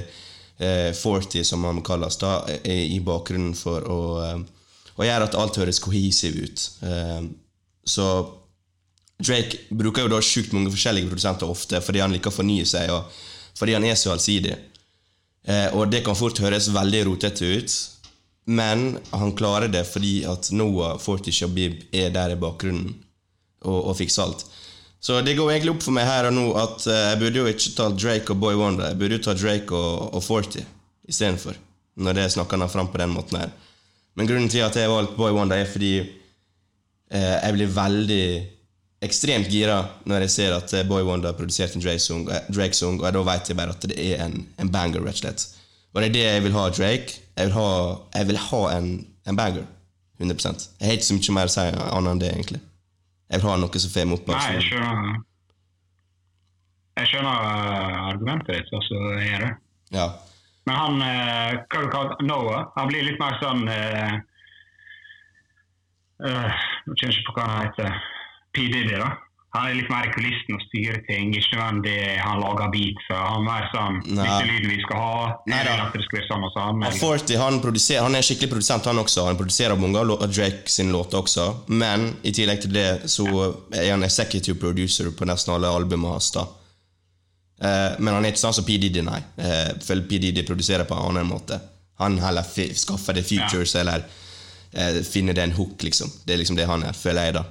[0.61, 4.43] eh, 40, som han kalles, da, er i bakgrunnen for å, eh,
[4.95, 6.67] å gjøre at alt høres kohesivt ut.
[6.85, 7.23] Eh,
[7.89, 8.07] så
[9.21, 12.89] Drake bruker jo da sjukt mange forskjellige produsenter ofte fordi han liker å fornye seg,
[12.93, 14.55] og fordi han er så allsidig.
[15.47, 17.77] Eh, og det kan fort høres veldig rotete ut,
[18.51, 22.93] men han klarer det fordi at Noah, Forti Shabib er der i bakgrunnen
[23.65, 24.45] og, og fikser alt.
[25.01, 27.49] Så det går egentlig opp for meg her og nå at eh, jeg burde jo
[27.49, 28.91] ikke ta Drake og Boy Wonder.
[28.91, 30.61] Jeg burde jo ta Drake og, og Forty
[31.09, 31.57] istedenfor,
[32.05, 33.53] når det snakker han fram på den måten her.
[34.15, 38.25] Men grunnen til at jeg har valgt Boy Wonder, er fordi eh, jeg blir veldig
[39.01, 43.01] ekstremt gira når jeg ser at eh, Boy Wonder har produsert en Drake-song, eh, Drake-song,
[43.01, 45.47] og da vet jeg bare at det er en, en banger, rett og slett.
[45.91, 47.19] Og det er det jeg vil ha av Drake.
[47.35, 47.69] Jeg vil ha,
[48.15, 48.91] jeg vil ha en,
[49.27, 49.65] en banger.
[50.21, 52.61] 100 Jeg har ikke så mye mer å si annet enn det, egentlig.
[53.31, 54.29] Jeg vil ha noe som får meg opp.
[54.29, 55.19] Nei, jeg skjønner
[56.99, 58.99] Jeg skjønner eh, argumentet ditt, altså.
[59.25, 59.51] gjør det.
[59.95, 60.07] Ja.
[60.69, 64.13] Men han eh, hva du kaller Noah, han blir litt mer sånn uh,
[66.21, 68.10] uh, Jeg kjenner ikke på hva han heter.
[68.55, 69.11] Diddy, da.
[69.51, 71.33] Han er litt mer i kulissen og styrer ting.
[71.35, 73.07] Ikke nødvendig han lager beats.
[73.11, 73.97] Han er mer sånn.
[74.07, 75.25] Disse lyden vi skal ha.
[75.51, 76.79] Nei at det skal være sånn og sånn.
[76.79, 77.59] Men, Forty han,
[78.05, 79.25] han er skikkelig produsent, han også.
[79.27, 81.49] Han produserer mange av Drake sin låter også.
[81.67, 83.27] Men i tillegg til det så
[83.75, 86.31] er han executive producer på nesten alle albumene hans.
[86.37, 86.47] da.
[87.61, 88.79] Eh, men han er ikke sånn som P.
[88.79, 89.19] Diddy, nei.
[89.35, 90.23] Eh, for P.
[90.23, 91.59] Diddy produserer på en annen måte.
[91.99, 94.07] Han heller skaffer det features eller
[94.71, 96.09] eh, finner det en hook, liksom.
[96.23, 97.49] Det er liksom det han er, føler jeg, da.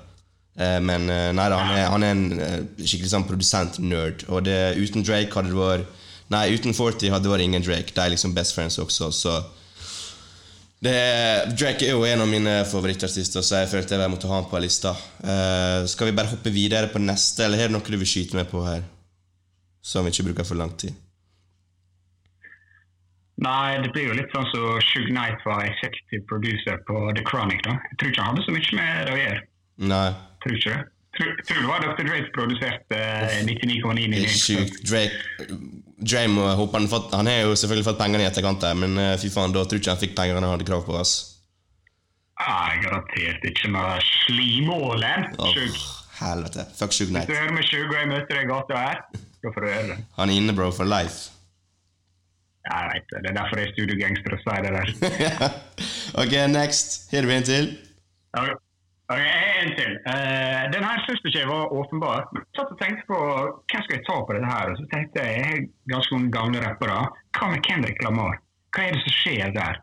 [0.60, 4.26] Eh, men eh, nei da, han er, han er en eh, skikkelig sånn produsent-nerd.
[4.28, 5.96] Og det, uten Drake hadde det vært
[6.30, 7.90] Nei, uten Forty hadde det vært ingen Drake.
[7.90, 9.32] De er liksom best friends også, så
[10.80, 10.92] det,
[11.58, 14.60] Drake er jo en av mine favorittartister, så jeg følte jeg måtte ha han på
[14.62, 14.94] lista.
[15.20, 18.38] Uh, skal vi bare hoppe videre på neste, eller er det noe du vil skyte
[18.38, 18.86] med på her?
[19.84, 20.94] Som vi ikke bruker for lang tid.
[23.42, 27.66] nei, det blir jo litt sånn som Shug Knight var executive producer på The Chronic.
[27.66, 27.76] da.
[27.90, 29.46] Jeg tror ikke han hadde så mye med det å gjøre.
[29.80, 30.08] Nei,
[30.40, 30.80] Tror ikke det.
[31.16, 32.04] Tror, tror det var Dr.
[32.06, 34.10] Drake produserte eh, 99,999.
[34.14, 34.76] det er sjukt.
[34.86, 35.48] Drake
[36.00, 39.16] Drame må håpe han, fått, han har jo selvfølgelig fått pengene i etterkant, men eh,
[39.20, 40.96] fy faen, da tror ikke han fikk pengene han hadde krav på.
[40.96, 41.16] ass.
[42.40, 45.26] Nei, garantert ikke med slimålen.
[45.52, 45.82] Shug.
[46.20, 46.64] helvete.
[46.78, 47.28] Fuck night.
[47.28, 49.02] Hvis du hører med Shug og jeg møter deg i gata her,
[49.42, 49.98] da får du høre det.
[50.16, 51.34] Han er inne, bro, for life.
[52.70, 53.20] Jeg veit det.
[53.24, 55.54] Det er derfor jeg er studiogangster og sier det der.
[56.22, 56.98] ok, next.
[57.12, 57.70] Har vi en til?
[58.36, 58.69] Ok, ok,
[59.18, 59.92] en til.
[60.12, 62.18] Uh, den her synes jeg var åpenbar.
[62.34, 63.18] Jeg satt og tenkte på
[63.70, 65.60] hvem skal jeg ta på dette her, og så tenkte jeg jeg har
[65.92, 66.98] ganske mange gamle rappere.
[67.36, 68.38] Hva med Kendrick Lamar?
[68.74, 69.80] Hva er det som skjer der?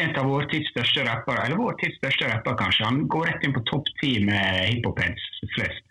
[0.00, 3.46] En av vår tids største rappere, eller vår tids største rapper kanskje, han går rett
[3.46, 5.26] inn på topp ti med hiphop-heads
[5.56, 5.84] flest.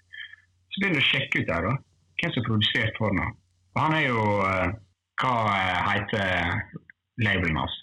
[0.71, 1.73] Så begynner du å sjekke ut der, da.
[2.19, 3.35] Hvem som har produsert for ham.
[3.75, 4.69] Og han er jo uh,
[5.19, 6.61] Hva eh, heter
[7.19, 7.75] labelen hans?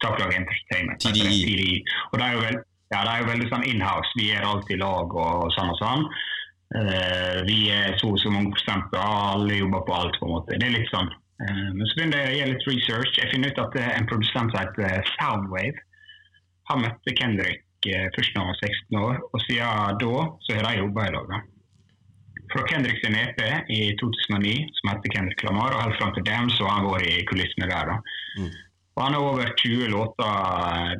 [0.00, 1.00] Top Dog Entertainment.
[1.00, 1.28] TDE.
[1.28, 1.98] TDE.
[2.10, 2.62] Og det er jo, veld,
[2.92, 4.16] ja, det er jo veldig sånn inhouse.
[4.18, 6.06] Vi er alltid i lag og sånn og sånn.
[6.74, 10.58] Uh, vi er så og så mange prosent, alle jobber på alt, på en måte.
[10.58, 11.10] Det er litt sånn.
[11.42, 13.18] Uh, men så begynner jeg å gjøre litt research.
[13.20, 15.84] Jeg finner ut at det er en produsent som heter Soundwave.
[16.70, 20.12] Han møtte Kendrick eh, først da han var 16 år, og siden da
[20.46, 21.34] så har de jobba i lag.
[22.52, 23.40] Fra Kendrick sin EP
[23.72, 27.10] i 2009, som heter Kendrick Lamar, og helt fram til dem så har han vært
[27.10, 27.92] i kulissene der.
[27.92, 27.98] da.
[28.96, 30.34] Og han har over 20 låter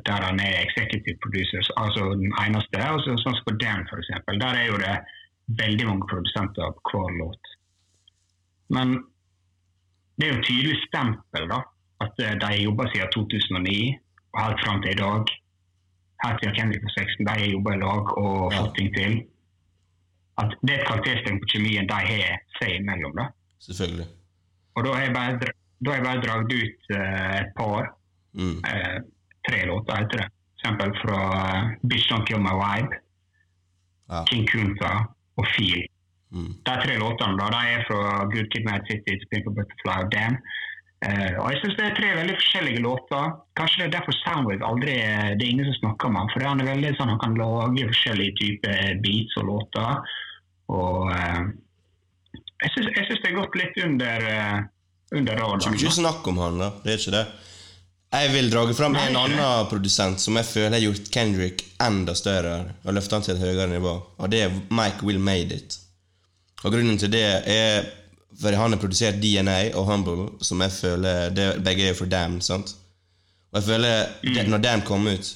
[0.07, 2.75] der han er executive producer, altså den eneste.
[2.91, 4.39] Altså, så, sånn som på Dan, eksempel.
[4.43, 4.95] Der er jo det
[5.61, 7.51] veldig mange produsenter på hver låt.
[8.75, 8.87] Men
[10.17, 11.61] det er jo et tydelig stempel, da.
[12.03, 13.77] At eh, de jobba siden 2009
[14.33, 15.31] og helt fram til i dag.
[16.25, 17.27] Helt siden Kendrick var 16.
[17.29, 18.57] De jobba i lag og Ja.
[18.59, 19.13] fått ting til.
[20.41, 23.15] At det er et kvalitetstegn på kjemien de har seg imellom.
[23.15, 23.25] da.
[23.67, 24.07] Selvfølgelig.
[24.75, 27.91] Og da har jeg bare, da har jeg bare dratt ut eh, et par,
[28.35, 28.59] Mm.
[28.67, 28.97] eh,
[29.47, 30.27] tre låter heter det.
[30.27, 32.97] For eksempel fra eh, Bitch Don't Kill My Vibe,
[34.09, 34.25] Ja.
[34.29, 35.07] King Kunta
[35.37, 35.85] og Feel.
[36.31, 36.51] Mm.
[36.67, 40.37] De tre låtene da, de er fra Good Kid Mad City Pimp Butterfly og Damn.
[41.05, 43.25] Uh, og jeg synes det er tre veldig forskjellige låter.
[43.57, 44.93] Kanskje det er derfor Soundwave aldri
[45.37, 47.89] Det er ingen som snakker om han, for han er veldig sånn han kan lage
[47.91, 50.13] forskjellige typer beats og låter.
[50.75, 51.43] Og uh,
[52.63, 54.59] jeg synes det er gått litt under, uh,
[55.13, 55.75] under radaren.
[55.75, 56.71] ikke snakk om han, da.
[56.83, 57.25] Det er ikke det.
[58.15, 62.13] Jeg vil dra fram Nei, en annen produsent som jeg føler har gjort Kendrick enda
[62.15, 62.53] større
[62.85, 65.79] og løftet han til et høyere nivå, og det er Mike Will Made It.
[66.63, 67.89] Og grunnen til det er
[68.39, 72.41] for han har produsert DNA og Humble, som jeg føler det, Begge er for Damn,
[72.43, 72.75] sant?
[73.51, 75.29] Og jeg føler det, Når Damn kom ut,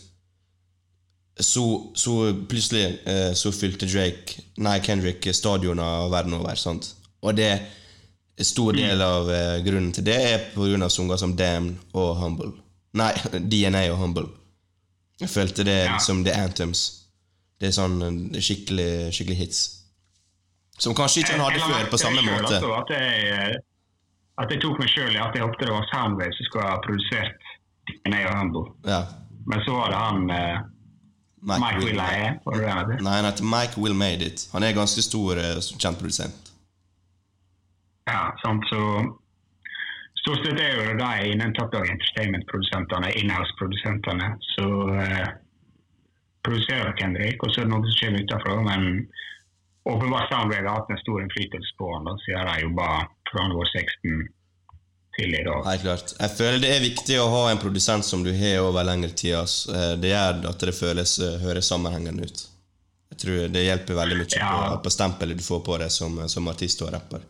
[1.40, 1.64] så,
[1.96, 2.16] så
[2.50, 6.56] plutselig eh, så fylte Drake Nei, Kendrick stadioner verden over.
[6.60, 6.96] sant?
[7.22, 7.54] Og det
[8.40, 10.90] en stor del av eh, grunnen til det er pga.
[10.90, 12.52] sanger som Damn og Humble.
[12.96, 13.12] Nei,
[13.52, 14.28] DNA og Humble.
[15.20, 15.98] Jeg følte det Ja.
[16.00, 16.86] som The Anthems.
[17.60, 19.60] Det er sånn eh, skikkelig, skikkelig hits.
[20.80, 22.56] Som kanskje ikke han hadde Jeg før, på samme måte.
[22.56, 23.60] At, jeg,
[24.40, 26.78] at jeg tok meg sjøl i at jeg håpte det var Soundwave som skulle ha
[26.86, 27.50] produsert
[28.08, 28.68] Neo Humble.
[28.88, 29.02] Ja.
[29.50, 30.62] Men så var det han eh,
[31.50, 32.40] Mike Will I Am.
[33.04, 34.48] Nei, han heter Mike Will Made It.
[34.54, 36.49] Han er ganske stor, eh, kjent produsent.
[38.10, 38.82] Ja, sant, så
[40.20, 44.66] Stort sett er jo de Top Dog Entertainment-produsentene, inhouse-produsentene, så
[45.00, 45.30] eh,
[46.44, 48.84] produserer Kendrick, og så er det noe som kommer utenfra, men
[49.90, 52.90] åpenbart har han hatt en stor innflytelse på han, da, siden de jobba
[53.32, 54.28] fra han var 16
[55.16, 55.64] til i dag.
[55.72, 56.14] Helt klart.
[56.20, 59.40] Jeg føler det er viktig å ha en produsent som du har over lengre tid.
[59.40, 62.46] Eh, Det gjør at det føles, eh, høres sammenhengende ut.
[63.16, 64.52] Jeg tror Det hjelper veldig mye Ja.
[64.76, 67.24] på, på stempelet du får på deg som, som artist og rapper.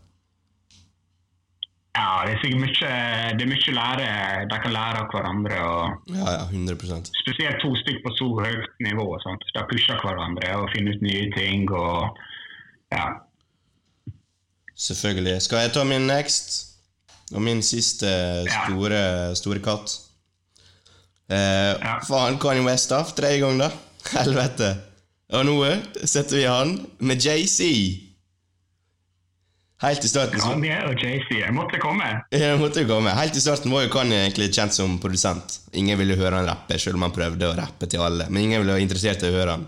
[1.97, 2.89] Ja, det er sikkert mye,
[3.37, 4.09] det er mye lære,
[4.51, 5.61] de kan lære av hverandre.
[6.13, 9.07] Ja, ja, 100 Spesielt to stykker på så høyt nivå.
[9.23, 9.43] Sant?
[9.55, 11.65] De pusher hverandre og finner ut nye ting.
[11.71, 12.17] og
[12.93, 13.07] ja.
[14.79, 15.41] Selvfølgelig.
[15.41, 16.65] Skal jeg ta min next?
[17.33, 18.09] Og min siste
[18.49, 19.97] store, store katt?
[21.29, 21.99] Eh, Ja.
[22.05, 23.69] Faen, Kanye West av Tredje gang, da?
[24.15, 24.69] Helvete.
[25.33, 25.57] Og nå
[26.05, 28.08] setter vi han med JC.
[29.81, 31.29] Helt i starten så Kanye og JC.
[31.39, 32.07] Jeg måtte komme.
[32.35, 33.13] Jeg måtte komme.
[33.15, 35.59] Helt i starten var jo Kanye egentlig kjent som produsent.
[35.71, 38.27] Ingen ville høre han rappe, selv om han prøvde å rappe til alle.
[38.27, 39.63] Men ingen ville være interessert i å høre han.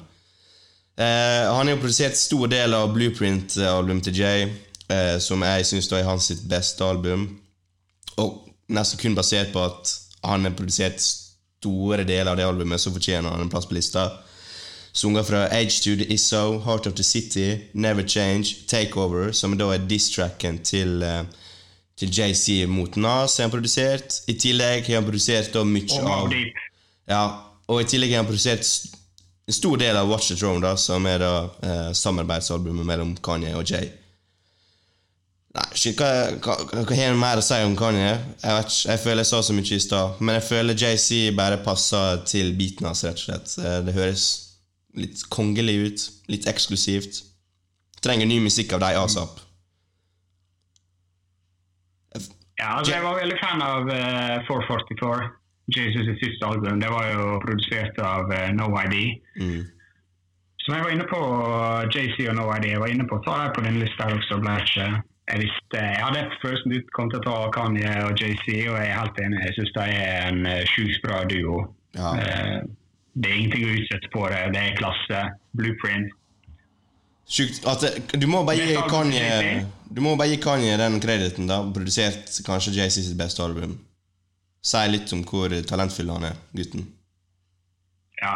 [1.00, 4.50] Eh, han har jo produsert stor del av Blueprint-albumet til Jay,
[4.92, 7.30] eh, som jeg syns er hans sitt beste album.
[8.20, 9.96] Og nesten kun basert på at
[10.28, 14.10] han har produsert store deler av det albumet, så fortjener han en plass på lista.
[14.94, 19.70] Sunget fra Age to the Isso, Heart of the City, Never Change, Takeover, som da
[19.74, 21.24] er diss-tracken til, eh,
[21.98, 24.22] til JC mot Nas, har han produsert.
[24.28, 26.34] I tillegg har han produsert da mye oh, av
[27.08, 27.24] ja,
[27.68, 28.68] og i tillegg har han produsert
[29.48, 31.34] en stor del av Watch the Throne, da, som er da
[31.64, 33.90] eh, samarbeidsalbumet mellom Kanye og Jay.
[35.52, 38.14] Nei, shit, hva, hva, hva har jeg mer å si om Kanye?
[38.44, 40.22] Jeg vet ikke, jeg føler jeg sa så mye i stad.
[40.22, 43.58] Men jeg føler JC bare passer til beaten hans, rett og slett.
[43.60, 44.28] Eh, Det høres
[44.98, 46.08] litt kongelig ut.
[46.32, 47.24] Litt eksklusivt.
[48.02, 49.42] Trenger ny musikk av deg asap.
[52.62, 55.30] Ja, altså, jeg var veldig fan av uh, 444,
[55.74, 56.82] Jesus' siste album.
[56.82, 58.98] Det var jo produsert av uh, No ID.
[59.42, 59.64] Mm.
[60.62, 61.22] Som jeg var inne på,
[61.90, 64.38] JC og No ID, jeg var inne på å ta deg på den lista også,
[64.44, 64.60] ble
[65.32, 68.90] jeg visste, jeg hadde følelsen du kom til å ta Kanye og JC, og jeg
[68.90, 69.40] er helt enig.
[69.46, 71.62] Jeg syns de er en uh, sjukt bra duo.
[71.96, 72.12] Ja.
[72.20, 72.60] Eh,
[73.14, 74.42] det er ingenting å utsette på det.
[74.56, 75.22] Det er klasse.
[75.58, 76.14] Blueprint.
[77.32, 79.66] Sjukt Altså, Du må bare gi Kanye.
[79.92, 81.62] Du må bare gi Kanye den krediten, da.
[81.76, 83.78] Produsert kanskje JC sitt beste album.
[84.64, 86.86] Si litt om hvor talentfull han er, gutten.
[88.22, 88.36] Ja,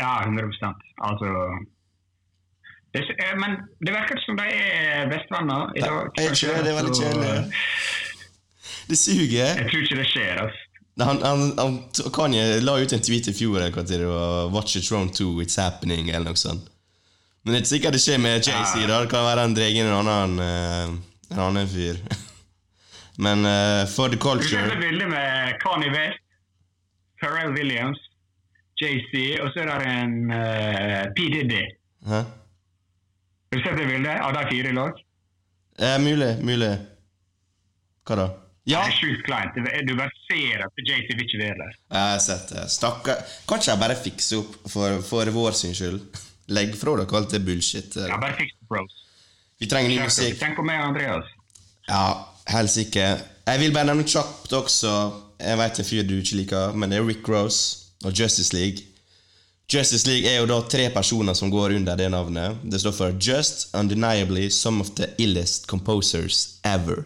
[0.00, 0.50] ja 100
[1.00, 1.28] Altså
[2.92, 6.10] det, eh, Men det virker som de er bestevenner i dag.
[6.18, 7.54] Jeg tror det, det er veldig kjedelig.
[8.90, 9.54] Det suger.
[9.58, 10.42] Jeg tror ikke det skjer.
[10.44, 10.71] altså.
[11.00, 11.78] Han, han, han,
[12.12, 15.40] Kanye la ut en tweet i fjor eller hva det var Watch the Throne 2,
[15.40, 16.68] it's happening, eller noe sånt.
[17.42, 18.84] Men det er sikkert det skjer med JC.
[18.86, 21.98] da Det kan være han drar inn en annen, eh, en annen fyr.
[23.24, 26.22] Men uh, for the culture Du ser culture et bilde med Kanye West,
[27.20, 27.98] Pharrell Williams,
[28.80, 31.26] Jay-Z, og så er det en uh, P.
[31.34, 31.64] Diddy.
[32.08, 32.22] Hæ?
[33.52, 35.02] Har du sett det bildet av de fire i lag?
[35.78, 36.72] Eh, mulig, mulig.
[38.08, 38.26] Hva da?
[38.64, 38.84] Ja!
[38.86, 39.56] Det er sjukt kleint.
[39.88, 41.78] Du bare ser at JC vil ikke være der.
[41.90, 42.66] Jeg har sett det.
[42.70, 43.24] Stakkar.
[43.48, 45.98] Kan ikke jeg bare fikse opp for, for vår sin skyld?
[46.52, 47.96] Legg fra dere alt det bullshit.
[47.98, 48.98] Ja, bare fiks det, bros.
[49.62, 50.38] Vi trenger ny musikk.
[50.40, 51.34] Tenk på meg og Andreas.
[51.88, 52.04] Ja,
[52.50, 53.08] helsike.
[53.46, 54.90] Jeg vil bare nevne kjapt også
[55.42, 58.86] Jeg vet en fyr du ikke liker, men det er Rick Rose og Justice League.
[59.72, 62.60] Justice League er jo da tre personer som går under det navnet.
[62.62, 67.02] Det står for Just Undeniably Some of the Illest Composers Ever.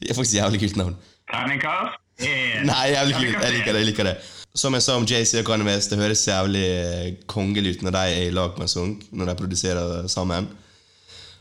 [0.00, 0.96] Det er faktisk et jævlig kult navn.
[1.30, 1.98] Terningkast?
[2.20, 3.42] Eh, Nei, jævlig kult.
[3.44, 3.80] Jeg liker det.
[3.80, 4.16] jeg liker det
[4.54, 7.94] Som jeg sa om JC og Kanye West, det høres jævlig eh, kongelig ut når
[7.96, 8.96] de er i lag på en sang.
[9.12, 10.48] Når de produserer sammen.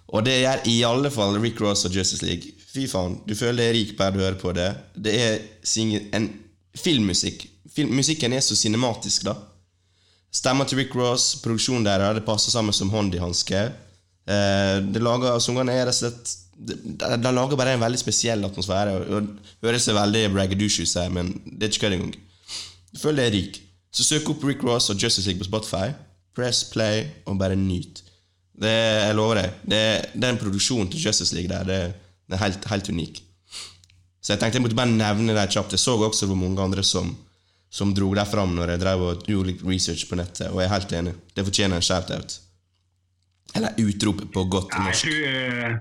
[0.10, 2.54] Og det gjør i alle fall Rick Ross og Justice League.
[2.70, 4.70] Fy faen, du føler deg rik bare du hører på det.
[4.96, 5.40] Det er
[6.18, 6.30] en
[6.78, 7.48] filmmusikk.
[7.76, 9.36] Film, musikken er så cinematisk, da.
[10.34, 13.64] Stemmer til Rick Ross, produksjonen deres, det passer sammen som hånd i hanske.
[14.30, 18.44] Eh, det lager, Sangene er rett og slett de, de lager bare en veldig spesiell
[18.46, 18.98] atmosfære.
[18.98, 22.18] Og, og Høres veldig braggadoosh ut, men det er ikke kødd engang.
[22.90, 23.62] Du føler deg rik.
[23.96, 25.94] Så søk opp Rick Ross og Justice League på Spotify.
[26.36, 28.04] Press play og bare nyt.
[28.60, 29.64] Det, jeg lover deg.
[29.72, 29.82] Det,
[30.20, 31.80] den produksjonen til Justice League der, det,
[32.28, 33.24] det er helt, helt unik.
[34.20, 35.74] Så jeg tenkte jeg måtte bare nevne det kjapt.
[35.74, 37.14] Jeg så også hvor mange andre som,
[37.72, 40.76] som dro det fram når jeg drev og gjorde research på nettet, og jeg er
[40.76, 41.16] helt enig.
[41.34, 42.36] Det fortjener en shout-out.
[43.56, 45.06] Eller utrop på godt norsk.
[45.06, 45.78] jeg tror, eh,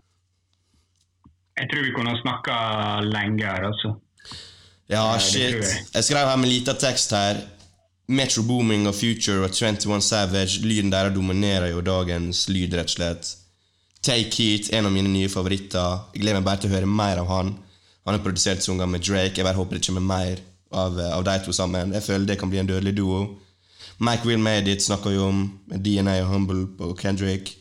[1.58, 2.56] jeg tror vi kunne snakka
[3.04, 3.94] lenge her, altså.
[4.88, 5.60] Ja, shit.
[5.94, 6.04] jeg.
[6.04, 7.42] Skrev her med lita tekst her.
[8.08, 12.94] Metro Booming og Future og 21 Savage, lyden der dominerer jo dagens lyd, rett og
[12.94, 13.32] slett.
[14.02, 16.06] Take Heat, en av mine nye favoritter.
[16.14, 17.50] Jeg gleder meg bare til å høre mer av han.
[18.06, 19.36] Han har produsert sanger med Drake.
[19.36, 20.40] Jeg bare håper det kommer mer
[20.72, 21.92] av, eh, av de to sammen.
[21.92, 23.20] Jeg føler det kan bli en dødelig duo.
[24.00, 27.56] Mike Will Made It snakker jo om DNA og Humble på Kendrick.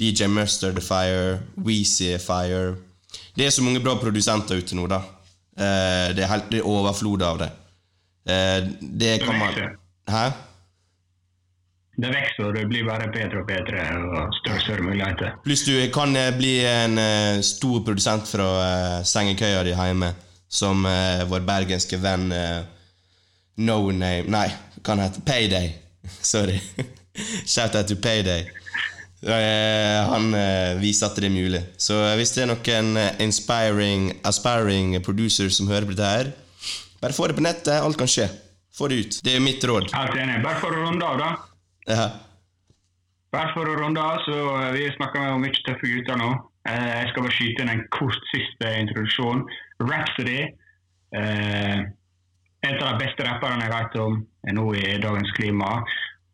[0.00, 1.40] DJ Mustard The fire.
[1.56, 2.76] Weezy fire.
[3.36, 5.00] Det er så mange bra produsenter ute nå, da.
[5.56, 7.50] Eh, det er helt det er overflod av det.
[8.28, 9.58] Eh, det kan man.
[10.08, 10.24] Hæ?
[12.00, 15.34] Det vokser, og det blir bare bedre og bedre og større og større muligheter.
[15.44, 20.14] Pluss du kan eh, bli en uh, stor produsent fra uh, sengekøya di hjemme,
[20.48, 22.32] som uh, vår bergenske venn
[23.60, 24.48] No Name Nei,
[24.84, 25.72] hva hete Payday.
[26.32, 26.58] Sorry.
[27.46, 28.46] Shout out to Payday.
[29.20, 31.60] Eh, han eh, viser at det er mulig.
[31.76, 36.32] Så hvis det er noen eh, inspiring, aspiring producer som hører på dette her,
[37.02, 37.76] bare få det på nettet.
[37.76, 38.30] Alt kan skje.
[38.76, 39.20] Få det ut.
[39.24, 39.90] Det er mitt råd.
[39.92, 40.40] Helt enig.
[40.44, 41.30] Bare for å runde av, da.
[41.90, 42.06] Ja.
[43.34, 44.36] Bare for å runde av, så
[44.74, 46.30] vi snakker om mye tøffe gutter nå.
[46.70, 49.44] Jeg skal bare skyte inn en kort siste introduksjon.
[49.84, 50.40] Rhapsody.
[51.16, 51.78] Eh,
[52.66, 54.16] en av de beste rapperne jeg vet om
[54.48, 55.70] er nå i dagens klima.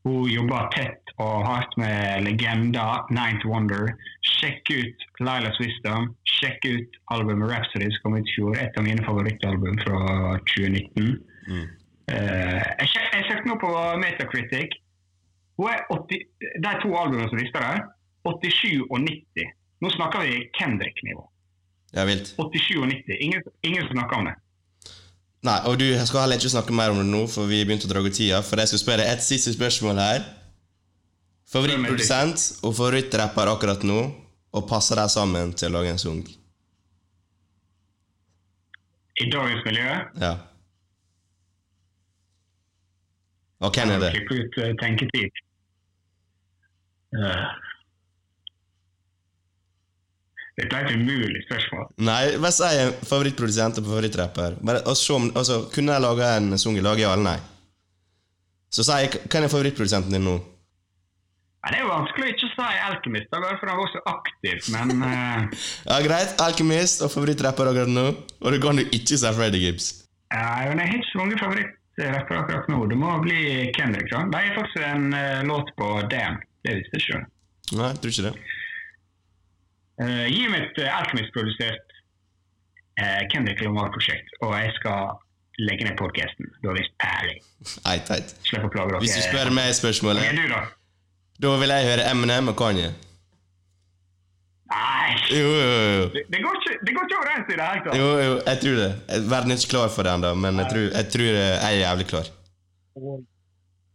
[0.07, 3.89] Hun jobber tett og hardt med legenda Ninth Wonder.
[4.37, 6.13] Sjekk ut Lailas Wisdom.
[6.37, 8.55] Sjekk ut albumet Rhapsody som kom ut i fjor.
[8.61, 9.99] Et av mine favorittalbum fra
[10.53, 11.17] 2019.
[11.49, 11.67] Mm.
[12.87, 13.71] sjek- jeg søkte nå på
[14.03, 14.77] Metacritic.
[15.59, 16.23] Hun er 80,
[16.63, 17.83] de to albumene som lister der,
[18.29, 19.51] 87 og 90.
[19.83, 21.25] Nå snakker vi Kendrick-nivå.
[21.97, 22.35] ja, vilt.
[22.39, 23.17] 87 og 90.
[23.21, 24.35] Ingen, ingen snakker om det.
[25.47, 27.91] Nei, og du skal heller ikke snakke mer om det nå, for vi begynte å
[27.93, 28.41] dra ut tida.
[28.43, 30.25] For jeg skal spørre et siste spørsmål her.
[31.53, 34.01] Favorittprodusent og favorittrapper akkurat nå,
[34.57, 36.25] og passer de sammen til å lage en sang?
[39.17, 39.87] I dagens miljø
[40.21, 40.35] Ja.
[43.65, 44.11] Og hvem er det?
[44.13, 45.39] Klipp ut tenketid.
[47.17, 47.66] Eh.
[50.57, 51.89] Dette er ikke umulig spørsmål.
[52.09, 54.57] Nei, hva sier favorittprodusent og favorittrapper?
[54.65, 54.81] Bare,
[55.13, 56.79] om, altså, kunne jeg laga en sang?
[56.81, 57.39] lag ja eller nei?
[58.73, 60.39] Så sier jeg hvem er favorittprodusenten din nå?
[61.67, 64.03] Nei, det er jo vanskelig å ikke si Alchemist, da, bare for han var så
[64.15, 65.63] aktiv, men uh...
[65.91, 66.37] Ja, Greit.
[66.45, 68.09] Alkymist og favorittrapper akkurat nå.
[68.41, 69.89] Og det kan du ikke si Freddy Gibbs.
[70.33, 72.85] ja, men jeg har ikke så mange favorittrapper akkurat nå.
[72.93, 73.41] Det må bli
[73.77, 74.09] Kendrick.
[74.13, 74.25] Da.
[74.33, 76.41] De har faktisk en uh, låt på Damn.
[76.65, 77.25] Det visste jeg ikke.
[77.77, 78.56] Nei, jeg tror ikke det.
[79.97, 81.95] Uh, gi meg et uh, Alchemist-produsert
[83.01, 85.15] uh, Kendrick Lamar-prosjekt, og jeg skal
[85.65, 86.51] legge ned podkasten.
[86.61, 87.41] Du har vist pæling.
[87.89, 88.35] Eit, eit.
[88.45, 89.01] Slipp å plage dere.
[89.07, 90.63] Hvis du spør meg spørsmålet, du, da?
[91.47, 92.91] da vil jeg høre Eminem og Kanye.
[94.67, 96.07] Nei, Jo, jo, jo.
[96.13, 97.97] det, det, går ikke, det går ikke overens i det hele tatt.
[98.01, 98.91] Jo, jo, jeg tror det.
[99.31, 102.07] Verden er ikke klar for det ennå, men jeg tror, jeg tror jeg er jævlig
[102.13, 102.31] klar.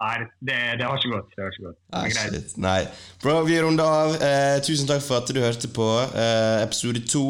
[0.02, 1.34] Nei, det, det har ikke gått.
[1.36, 1.80] Det har ikke gått.
[1.94, 2.54] Ah, shit.
[2.62, 2.80] Nei.
[3.22, 4.16] Bro, vi runder av.
[4.18, 7.26] Eh, tusen takk for at du hørte på eh, episode to.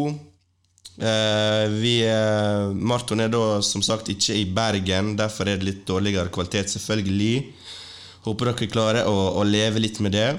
[1.02, 5.82] Eh, vi eh, Marton er da som sagt ikke i Bergen, derfor er det litt
[5.90, 7.34] dårligere kvalitet, selvfølgelig.
[8.24, 10.30] Håper dere klarer å, å leve litt med det.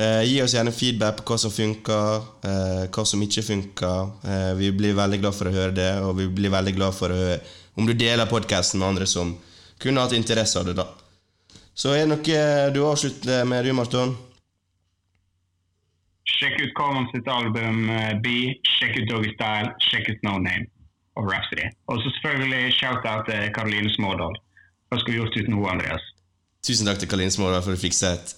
[0.00, 4.14] Eh, gi oss gjerne feedback på hva som funker, eh, hva som ikke funker.
[4.24, 7.12] Eh, vi blir veldig glad for å høre det, og vi blir veldig glad for
[7.12, 7.40] å høre
[7.76, 9.36] om du deler podkasten med andre som
[9.80, 10.78] kunne hatt interesse av det.
[10.80, 10.88] da
[11.80, 12.40] Så er det noe
[12.74, 14.12] du avslutter med, du, Marton?
[16.28, 18.34] Sjekk ut Common sitt album eh, B,
[18.76, 20.68] sjekk ut Doggy Style, sjekk ut No Name
[21.16, 21.70] og Rhapsody.
[21.88, 24.36] Og så selvfølgelig shout-out til Karoline Smådal.
[24.90, 26.04] Hva skulle vi gjort uten henne, Andreas?
[26.66, 28.34] Tusen takk til Karoline Smådal for å fikse et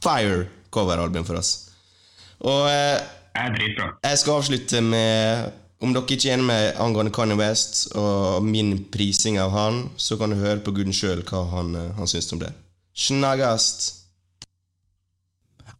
[0.00, 1.52] fire coveralbum for oss.
[2.40, 2.96] Og eh,
[3.36, 8.74] jeg skal avslutte med Om dere ikke er enig med angående Kanye West og min
[8.92, 12.32] prising av han, så kan du høre på guden sjøl hva han, eh, han syns
[12.36, 12.52] om det.
[12.92, 13.96] Snaggast!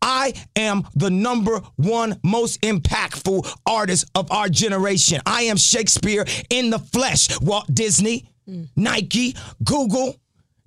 [0.03, 5.21] I am the number one most impactful artist of our generation.
[5.27, 7.29] I am Shakespeare in the flesh.
[7.43, 8.25] Walt Disney,
[8.77, 10.15] Nike, Google.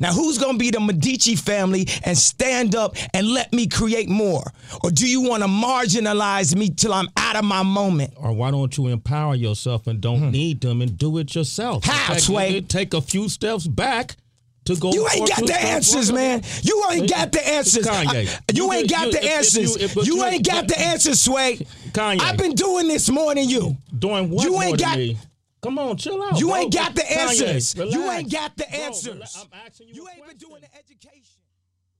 [0.03, 4.09] Now, who's going to be the Medici family and stand up and let me create
[4.09, 4.43] more?
[4.83, 8.11] Or do you want to marginalize me till I'm out of my moment?
[8.17, 10.31] Or why don't you empower yourself and don't hmm.
[10.31, 11.85] need them and do it yourself?
[11.85, 12.59] How, Sway?
[12.59, 14.17] Take a few steps back
[14.65, 14.91] to go.
[14.91, 16.21] You ain't got the answers, forward.
[16.21, 16.43] man.
[16.63, 17.85] You ain't got the answers.
[17.85, 18.27] Kanye.
[18.27, 19.55] I- you You ain't got you- the if- if answers.
[19.77, 21.65] you- if- You you- ain't got the answers, Sway.
[21.93, 22.19] Kanye.
[22.19, 23.77] I've been doing this more than you.
[23.97, 25.17] Doing what You more ain't than got- me?
[25.63, 26.37] Come on, chill out.
[26.37, 26.57] You bro.
[26.57, 27.75] ain't got the Kanye, answers.
[27.75, 29.47] You ain't got the answers.
[29.65, 31.39] asking you, You ain't been doing the education.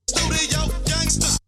[0.10, 1.40] Studio gangsters.